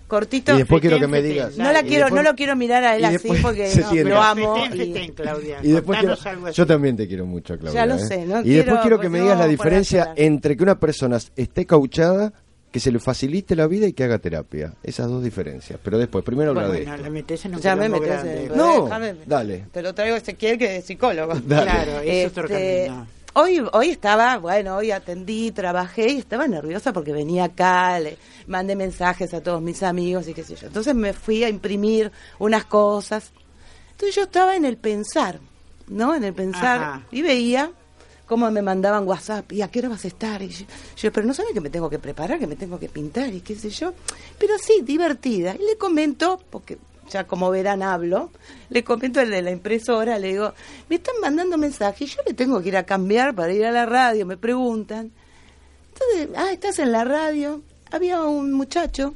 [0.07, 1.57] cortito Y después quiero que me digas.
[1.57, 3.69] no la Y quiero después- no lo quiero mirar a él y así después porque
[4.03, 5.59] no, lo amo Fetén, y- Claudia.
[5.61, 7.81] Y después quiero, yo también te quiero mucho, Claudia.
[7.81, 7.99] Ya lo ¿eh?
[8.07, 10.55] sé, no y quiero, después quiero que pues, me digas la a a diferencia entre
[10.57, 12.33] que una persona esté cauchada,
[12.71, 14.73] que se le facilite la vida y que haga terapia.
[14.83, 15.79] Esas dos diferencias.
[15.81, 17.03] Pero después, primero hablar de Bueno, esto.
[17.03, 18.43] la metés en un Ya me metes grande.
[18.45, 19.65] en- No, Déjame- dale.
[19.71, 21.33] Te lo traigo Ezequiel, que es psicólogo.
[21.45, 21.63] Dale.
[21.71, 23.07] Claro, es otro Este, camino.
[23.39, 28.17] Hoy, hoy estaba, bueno, hoy atendí, trabajé y estaba nerviosa porque venía acá, le
[28.47, 30.65] mandé mensajes a todos mis amigos y qué sé yo.
[30.65, 33.31] Entonces me fui a imprimir unas cosas.
[33.91, 35.39] Entonces yo estaba en el pensar,
[35.87, 36.15] ¿no?
[36.15, 37.07] En el pensar Ajá.
[37.11, 37.71] y veía
[38.25, 40.41] cómo me mandaban WhatsApp y a qué hora vas a estar.
[40.41, 40.65] Y yo,
[40.95, 43.41] yo, pero no saben que me tengo que preparar, que me tengo que pintar y
[43.41, 43.93] qué sé yo.
[44.39, 45.53] Pero sí, divertida.
[45.53, 46.79] Y le comento, porque
[47.09, 48.31] ya como verán hablo,
[48.69, 50.53] le comento el de la impresora, le digo,
[50.89, 53.85] me están mandando mensajes, yo le tengo que ir a cambiar para ir a la
[53.85, 55.11] radio, me preguntan.
[55.93, 57.61] Entonces, ah, estás en la radio.
[57.91, 59.15] Había un muchacho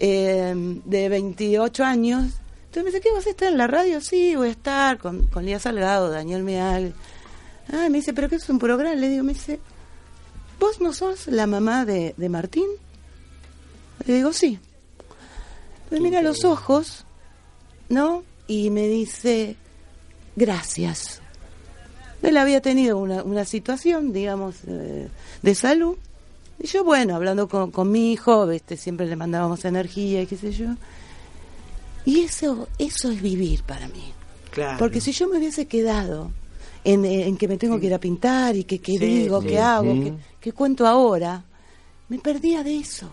[0.00, 0.52] eh,
[0.84, 2.24] de 28 años.
[2.64, 4.00] Entonces me dice, ¿qué vas a estar en la radio?
[4.00, 6.94] Sí, voy a estar con, con Lía Salgado, Daniel Meal.
[7.72, 8.94] Ah, me dice, ¿pero qué es un programa?
[8.94, 9.60] Le digo, me dice,
[10.58, 12.66] ¿vos no sos la mamá de, de Martín?
[14.06, 14.58] Le digo, sí.
[15.92, 17.04] Me mira a los ojos,
[17.88, 18.24] ¿no?
[18.48, 19.56] Y me dice,
[20.36, 21.20] gracias.
[22.22, 25.08] Él había tenido una, una situación, digamos, eh,
[25.42, 25.96] de salud.
[26.58, 30.36] Y yo, bueno, hablando con, con mi hijo, este, siempre le mandábamos energía y qué
[30.36, 30.68] sé yo.
[32.04, 34.12] Y eso, eso es vivir para mí.
[34.50, 34.78] Claro.
[34.78, 36.30] Porque si yo me hubiese quedado
[36.84, 39.48] en, en que me tengo que ir a pintar y que qué Sí, digo, sí.
[39.48, 40.02] qué hago, Ujú.
[40.02, 41.44] qué, qué cuento ahora,
[42.08, 43.10] me perdía de eso.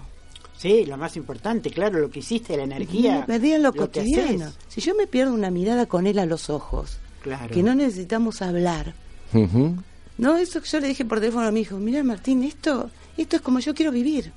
[0.59, 3.19] Sí, lo más importante, claro, lo que hiciste, la energía.
[3.21, 4.51] Me perdía en lo, cotidiano.
[4.67, 7.53] Si yo me pierdo una mirada con él a los ojos, Claro.
[7.55, 8.93] que no necesitamos hablar.
[9.33, 9.77] Ujú.
[10.17, 13.37] No, eso que yo le dije por teléfono a mi hijo, mira Martín, esto, esto
[13.37, 14.33] es como yo quiero vivir.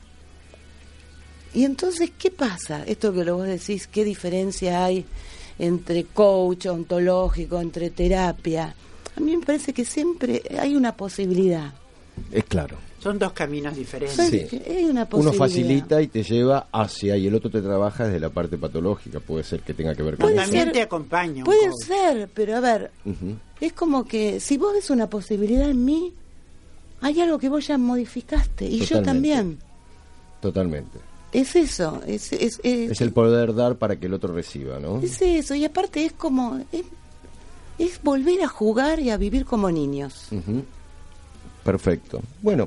[1.54, 2.84] Y entonces, ¿qué pasa?
[2.84, 5.04] Esto que lo vos decís, ¿qué diferencia hay
[5.58, 8.76] entre coach ontológico, entre terapia?
[9.16, 11.72] A mí me parece que siempre hay una posibilidad.
[12.30, 12.76] Es claro.
[13.02, 14.28] Son dos caminos diferentes.
[14.48, 14.60] Sí.
[14.66, 18.28] Hay una Uno facilita y te lleva hacia y el otro te trabaja desde la
[18.30, 19.18] parte patológica.
[19.20, 20.40] Puede ser que tenga que ver con eso.
[20.42, 21.38] también te acompaño.
[21.38, 21.82] un Puede poco.
[21.84, 22.90] ser, pero a ver,
[23.60, 26.12] es como que si vos ves una posibilidad en mí,
[27.00, 29.58] hay algo que vos ya modificaste y yo también.
[30.40, 30.98] Totalmente.
[31.32, 35.00] Es eso, es, es, es, Es el poder dar para que el otro reciba, ¿no?
[35.00, 35.54] es eso.
[35.54, 36.84] Y aparte es como, es,
[37.78, 40.26] es volver a jugar y a vivir como niños.
[40.30, 40.62] Ujú.
[41.64, 42.20] Perfecto.
[42.42, 42.66] Bueno,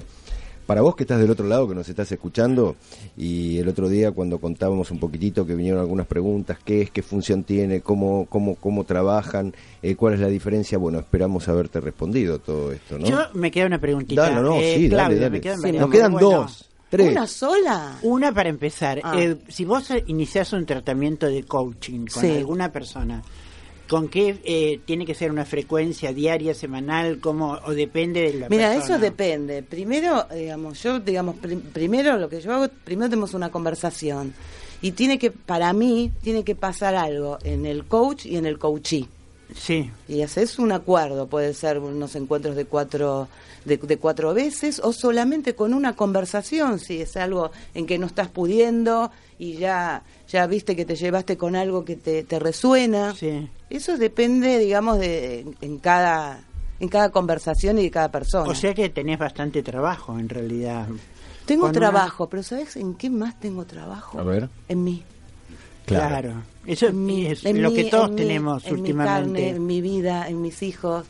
[0.65, 2.75] para vos que estás del otro lado, que nos estás escuchando,
[3.15, 7.03] y el otro día cuando contábamos un poquitito que vinieron algunas preguntas, qué es, qué
[7.03, 12.39] función tiene, cómo, cómo, cómo trabajan, eh, cuál es la diferencia, bueno, esperamos haberte respondido
[12.39, 13.05] todo esto, ¿no?
[13.05, 14.23] Yo me queda una preguntita.
[14.29, 15.29] Dale, no, Eh, sí, Claudia, dale, dale.
[15.29, 15.71] me quedan Sí.
[15.73, 17.11] Nos quedan Bueno, dos, tres.
[17.11, 17.99] ¿Una sola?
[18.01, 19.01] Una para empezar.
[19.03, 19.19] Ah.
[19.21, 22.31] Eh, si vos iniciás un tratamiento de coaching con Sí.
[22.37, 23.21] alguna persona,
[23.89, 28.49] ¿con qué eh, tiene que ser una frecuencia diaria, semanal, cómo, o depende de la
[28.49, 28.83] Mira, persona?
[28.95, 29.63] eso depende.
[29.63, 34.33] Primero, digamos, yo, digamos, prim- primero lo que yo hago, primero tenemos una conversación.
[34.81, 38.59] Y tiene que, para mí, tiene que pasar algo en el coach y en el
[38.59, 39.07] coachee.
[39.53, 39.91] Sí.
[40.07, 43.27] y haces un acuerdo, puede ser unos encuentros de cuatro
[43.65, 48.05] de, de cuatro veces o solamente con una conversación, si es algo en que no
[48.07, 53.13] estás pudiendo y ya ya viste que te llevaste con algo que te, te resuena.
[53.15, 53.49] Sí.
[53.69, 56.43] Eso depende, digamos, de en cada
[56.79, 58.49] en cada conversación y de cada persona.
[58.49, 60.87] O sea que tenés bastante trabajo en realidad.
[61.45, 64.19] tengo una- trabajo, pero ¿sabes en qué más tengo trabajo?
[64.19, 64.49] A ver.
[64.67, 65.03] En mí.
[65.86, 66.43] Claro.
[66.65, 69.41] Eso en mí, es en lo que todos en tenemos en mi últimamente.
[69.41, 71.05] carne, en mi vida, en mis hijos,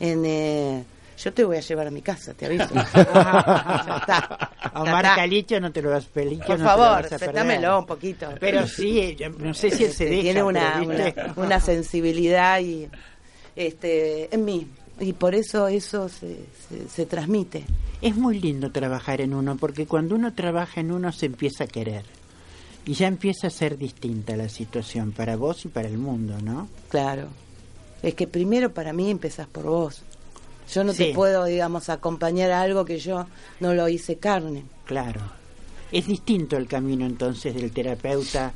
[0.00, 0.84] en eh,
[1.22, 2.68] yo te voy a llevar a mi casa, te aviso.
[2.74, 5.16] Ya está, A Omar está.
[5.16, 8.28] Calicho no te lo vas Pelicho, Por no favor, aceptámelo un poquito.
[8.38, 10.22] Pero sí, no sé si él se Este, deja.
[10.22, 10.84] tiene una,
[11.36, 12.86] una, sensibilidad y
[13.56, 14.66] este en mí
[15.00, 17.64] y por eso eso se, se, se transmite.
[18.02, 21.66] Es muy lindo trabajar en uno, porque cuando uno trabaja en uno se empieza a
[21.66, 22.04] querer.
[22.86, 26.68] Y ya empieza a ser distinta la situación para vos y para el mundo, ¿no?
[26.88, 27.28] Claro.
[28.02, 30.02] Es que primero para mí empezás por vos.
[30.72, 31.06] Yo no Sí.
[31.06, 33.26] te puedo, digamos, acompañar a algo que yo
[33.60, 34.64] no lo hice carne.
[34.86, 35.20] Claro.
[35.92, 38.52] Es distinto el camino entonces del terapeuta.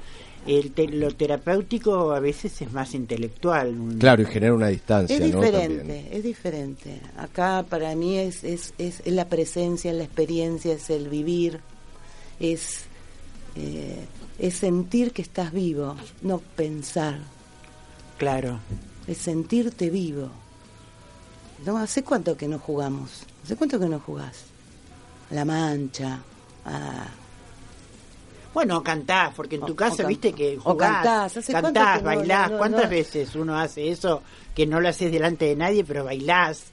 [0.46, 3.68] El te- lo terapéutico a veces es más intelectual.
[3.78, 7.00] un- Claro, y genera una distancia, Es diferente, es diferente.
[7.16, 11.60] Acá para mí es, es, es, es la presencia, es la experiencia, es el vivir,
[12.40, 12.84] es,
[13.56, 14.06] eh,
[14.38, 17.18] es sentir que estás vivo, no pensar,
[18.18, 18.58] Claro.
[19.06, 20.30] es sentirte vivo.
[21.64, 21.76] ¿No?
[21.78, 23.22] ¿Hace cuánto que no jugamos?
[23.44, 24.44] ¿Hace cuánto que no jugás?
[25.30, 26.20] A La mancha,
[26.64, 27.06] a...
[28.52, 31.72] Bueno, cantás, porque en tu O- casa o viste que o jugás, cantás, ¿hace cuánto
[31.72, 32.46] cantás, bailás.
[32.48, 34.22] no- no- ¿Cuántas veces uno hace eso
[34.54, 36.64] que no lo haces delante de nadie, pero bailás?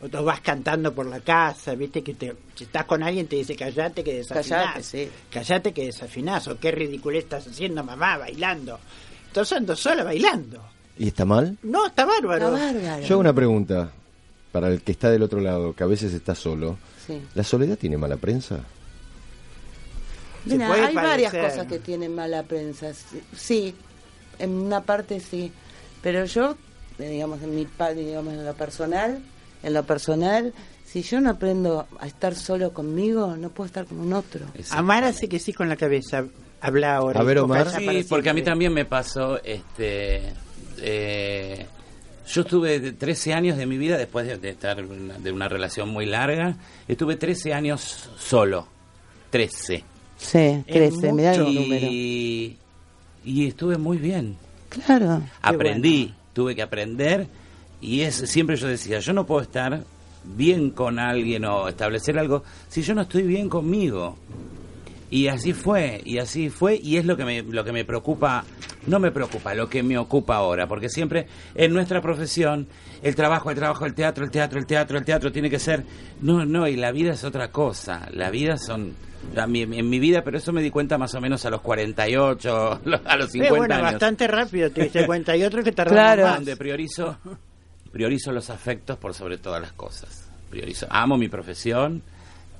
[0.00, 3.36] O te vas cantando por la casa, viste que te, si estás con alguien te
[3.36, 4.48] dice callate que desafinás.
[4.48, 5.10] Callate, sí.
[5.30, 6.46] Callate que desafinás.
[6.48, 8.78] O qué ridículo estás haciendo mamá bailando.
[9.26, 10.62] Estás ando sola bailando.
[10.98, 11.58] ¿Y está mal?
[11.62, 12.54] No, está bárbaro.
[12.54, 13.02] Está bárbaro.
[13.02, 13.90] Yo hago una pregunta
[14.52, 16.78] para el que está del otro lado, que a veces está solo.
[17.06, 17.20] Sí.
[17.34, 18.60] ¿La soledad tiene mala prensa?
[20.44, 22.92] Mira, hay varias cosas que tienen mala prensa.
[23.34, 23.74] Sí,
[24.38, 25.52] en una parte sí.
[26.02, 26.56] Pero yo,
[26.98, 29.20] eh, digamos, en mi digamos, en lo personal,
[29.62, 30.52] en lo personal,
[30.84, 34.46] si yo no aprendo a estar solo conmigo, no puedo estar con un otro.
[34.70, 36.24] Amar hace que sí con la cabeza.
[36.60, 37.20] Habla ahora.
[37.20, 37.70] A ver, Omar.
[37.70, 40.22] Sí, porque a mí también me pasó, este,
[40.80, 41.66] eh,
[42.26, 45.48] yo estuve de 13 años de mi vida, después de, de estar una- de una
[45.48, 46.56] relación muy larga,
[46.86, 48.66] estuve 13 años solo,
[49.30, 49.84] 13.
[50.16, 51.86] Sí, crece, mirá el número.
[51.88, 52.56] Y,
[53.24, 54.36] y estuve muy bien.
[54.68, 55.22] Claro.
[55.42, 57.26] Aprendí, tuve que aprender
[57.80, 59.82] y es siempre yo decía, yo no puedo estar
[60.24, 64.16] bien con alguien o establecer algo si yo no estoy bien conmigo.
[65.10, 68.44] Y así fue, y así fue, y es lo que me, lo que me preocupa,
[68.86, 72.68] no me preocupa, lo que me ocupa ahora, porque siempre en nuestra profesión,
[73.02, 75.82] el trabajo, el trabajo, el teatro, el teatro, el teatro, el teatro tiene que ser,
[76.20, 78.92] no, no, y la vida es otra cosa, la vida son,
[79.34, 83.16] en mi vida, pero eso me di cuenta más o menos a los 48, a
[83.16, 85.34] los 50 Eh, bueno, años bastante rápido te diste cuenta.
[85.34, 86.24] Y otro que tardó Claro.
[86.24, 86.34] más.
[86.36, 87.16] donde priorizo
[87.92, 90.30] priorizo los afectos por sobre todas las cosas.
[90.50, 92.02] Priorizo, amo mi profesión,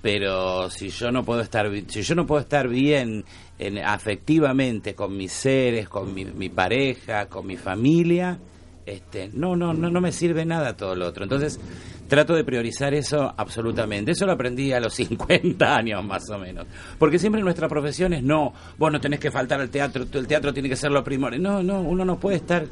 [0.02, 3.24] pero si yo no puedo estar si yo no puedo estar bien
[3.58, 8.38] en, afectivamente con mis seres, con mi, mi pareja, con mi familia,
[8.86, 11.24] este, no, no, no, no me sirve nada todo lo otro.
[11.24, 11.60] Entonces
[12.08, 14.12] trato de priorizar eso absolutamente.
[14.12, 16.66] Eso lo aprendí a los 50 años más o menos,
[16.98, 20.52] porque siempre nuestra profesión es no, vos no tenés que faltar al teatro, el teatro
[20.52, 21.42] tiene que ser lo primordial.
[21.42, 22.66] No, no, uno no puede estar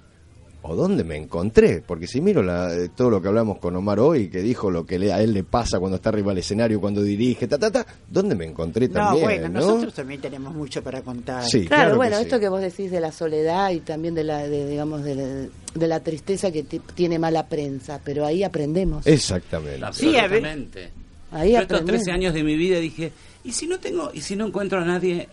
[0.67, 1.81] ¿O dónde me encontré?
[1.85, 4.85] Porque si miro la- eh, todo lo que hablamos con Omar hoy, que dijo lo
[4.85, 7.69] que le- a él le pasa cuando está arriba del escenario, cuando dirige, ta, ta,
[7.71, 9.23] ta, ¿dónde me encontré No, también?
[9.25, 9.59] bueno, ¿no?
[9.59, 11.43] nosotros también tenemos mucho para contar.
[11.43, 12.23] Sí, Claro, claro que bueno, sí.
[12.23, 15.25] esto que vos decís de la soledad y también de la, de, digamos, de la,
[15.79, 19.05] de la tristeza que ti- tiene mala prensa, pero ahí aprendemos.
[19.05, 19.85] Exactamente.
[19.85, 20.89] Absolutamente.
[21.31, 22.03] Ahí Yo estos aprendemos.
[22.03, 23.11] 13 años de mi vida dije,
[23.43, 25.27] ¿y si no tengo, y si no encuentro a nadie,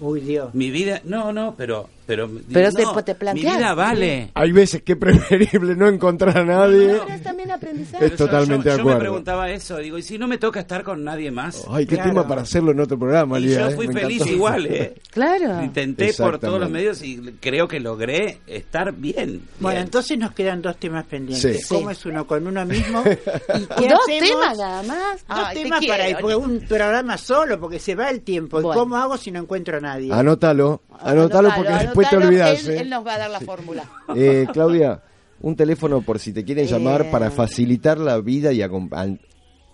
[0.00, 0.52] Uy, Dios.
[0.54, 4.30] mi vida, no, no, pero, pero, Pero te- no, te mi vida vale.
[4.34, 6.98] Hay veces que es preferible no encontrar a nadie.
[7.42, 8.06] También aprendizaje.
[8.06, 8.98] Es totalmente yo, yo me acuerdo.
[9.00, 11.64] preguntaba eso, digo, ¿y si no me toca estar con nadie más?
[11.70, 12.10] Ay, qué Claro.
[12.10, 14.34] tema para hacerlo en otro programa, y Lía, yo eh, fui me feliz encantó.
[14.34, 14.94] igual, ¿eh?
[15.12, 15.62] Claro.
[15.62, 19.42] Intenté por todos los medios y creo que logré estar bien.
[19.60, 19.84] Bueno, bien.
[19.84, 21.60] entonces nos quedan dos temas pendientes.
[21.62, 21.68] Sí.
[21.68, 21.92] ¿Cómo Sí.
[21.92, 23.02] es uno con uno mismo?
[23.06, 24.28] ¿Y qué Dos hacemos?
[24.30, 25.26] temas nada más.
[25.28, 26.38] Dos Ay, te temas para ir, quiero.
[26.38, 28.60] un programa solo, porque se va el tiempo.
[28.60, 28.80] ¿Y Bueno.
[28.80, 30.12] cómo hago si no encuentro a nadie?
[30.12, 32.64] Anótalo, anótalo porque después te anótalo, olvidas.
[32.64, 32.80] Él, eh.
[32.80, 33.84] él nos va a dar la fórmula.
[34.16, 35.00] Eh, Claudia,
[35.42, 37.08] un teléfono por si te quieren llamar Eh.
[37.10, 38.62] para facilitar la vida y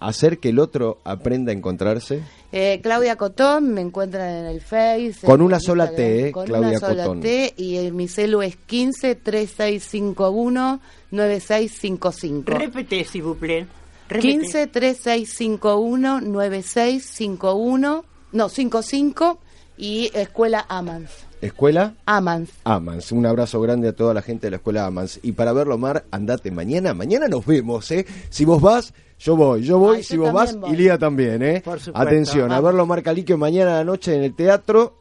[0.00, 2.22] hacer que el otro aprenda a encontrarse.
[2.52, 5.18] Eh, Claudia Cotón, me encuentran en el Face.
[5.24, 7.20] Con una el sola Instagram, T, eh, Con Claudia una sola Cotón.
[7.20, 12.52] T y eh, mi celu es 15 3651 9655.
[12.58, 13.66] Repete, si buple.
[14.08, 19.38] 15 3651 9651 no 55
[19.76, 21.28] y Escuela Amans.
[21.41, 22.51] Escuela Amans.
[22.64, 23.12] Amans.
[23.12, 25.20] Un abrazo grande a toda la gente de la Escuela Amans.
[25.22, 26.95] Y para verlo, Mar, andate mañana.
[26.95, 28.07] Mañana nos vemos, ¿eh?
[28.30, 29.62] Si vos vas, yo voy.
[29.62, 30.72] Yo voy, Ay, si yo vos vas, voy.
[30.72, 31.62] y Lía también, ¿eh?
[31.64, 32.01] Por supuesto.
[32.01, 34.95] Atención, a verlo Mar Caliquio mañana a la noche en el teatro.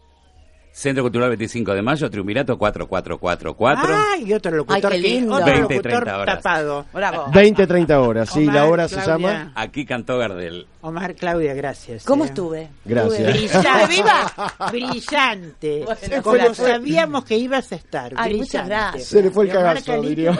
[0.77, 3.95] Centro Cultural 25 de Mayo, Triunvirato 4444.
[3.95, 5.33] Ah, y otro locutor, Ay, qué que- lindo.
[5.33, 6.35] otro 20, locutor 30 horas.
[6.43, 6.85] tapado.
[6.93, 7.25] Bravo.
[7.31, 9.27] 20-30 horas, sí, Omar, la hora se Claudia.
[9.27, 9.51] llama.
[9.55, 10.67] Aquí cantó Gardel.
[10.81, 12.05] Omar, Claudia, gracias.
[12.05, 12.27] ¿Cómo eh.
[12.27, 12.69] estuve?
[12.85, 13.19] Gracias.
[13.21, 13.87] Estuve Brillante.
[13.95, 14.33] viva.
[14.71, 15.83] Brillante.
[15.83, 16.67] Bueno, Como gracias.
[16.67, 18.13] sabíamos que ibas a estar.
[18.15, 18.37] Ay, brillante.
[18.37, 19.03] muchas gracias.
[19.07, 20.31] Se le fue el cagazo, diría.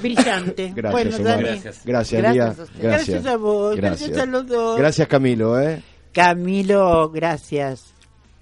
[0.00, 0.72] Brillante.
[0.74, 1.18] Gracias, bueno.
[1.18, 1.42] Dani.
[1.42, 1.80] Gracias.
[1.84, 2.42] Gracias, Gracias Lía.
[2.44, 2.46] a.
[2.46, 2.70] Gracias.
[2.80, 4.78] Gracias a vos, gracias a los dos.
[4.78, 5.82] Gracias, Camilo, ¿eh?
[6.14, 7.92] Camilo, gracias.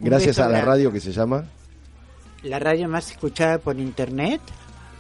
[0.01, 0.67] Gracias a la grande.
[0.67, 1.45] radio que se llama
[2.43, 4.41] La radio más escuchada por internet.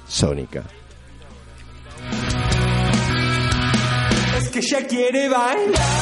[0.06, 0.62] Sónica.
[4.38, 5.99] Es que ella quiere bailar.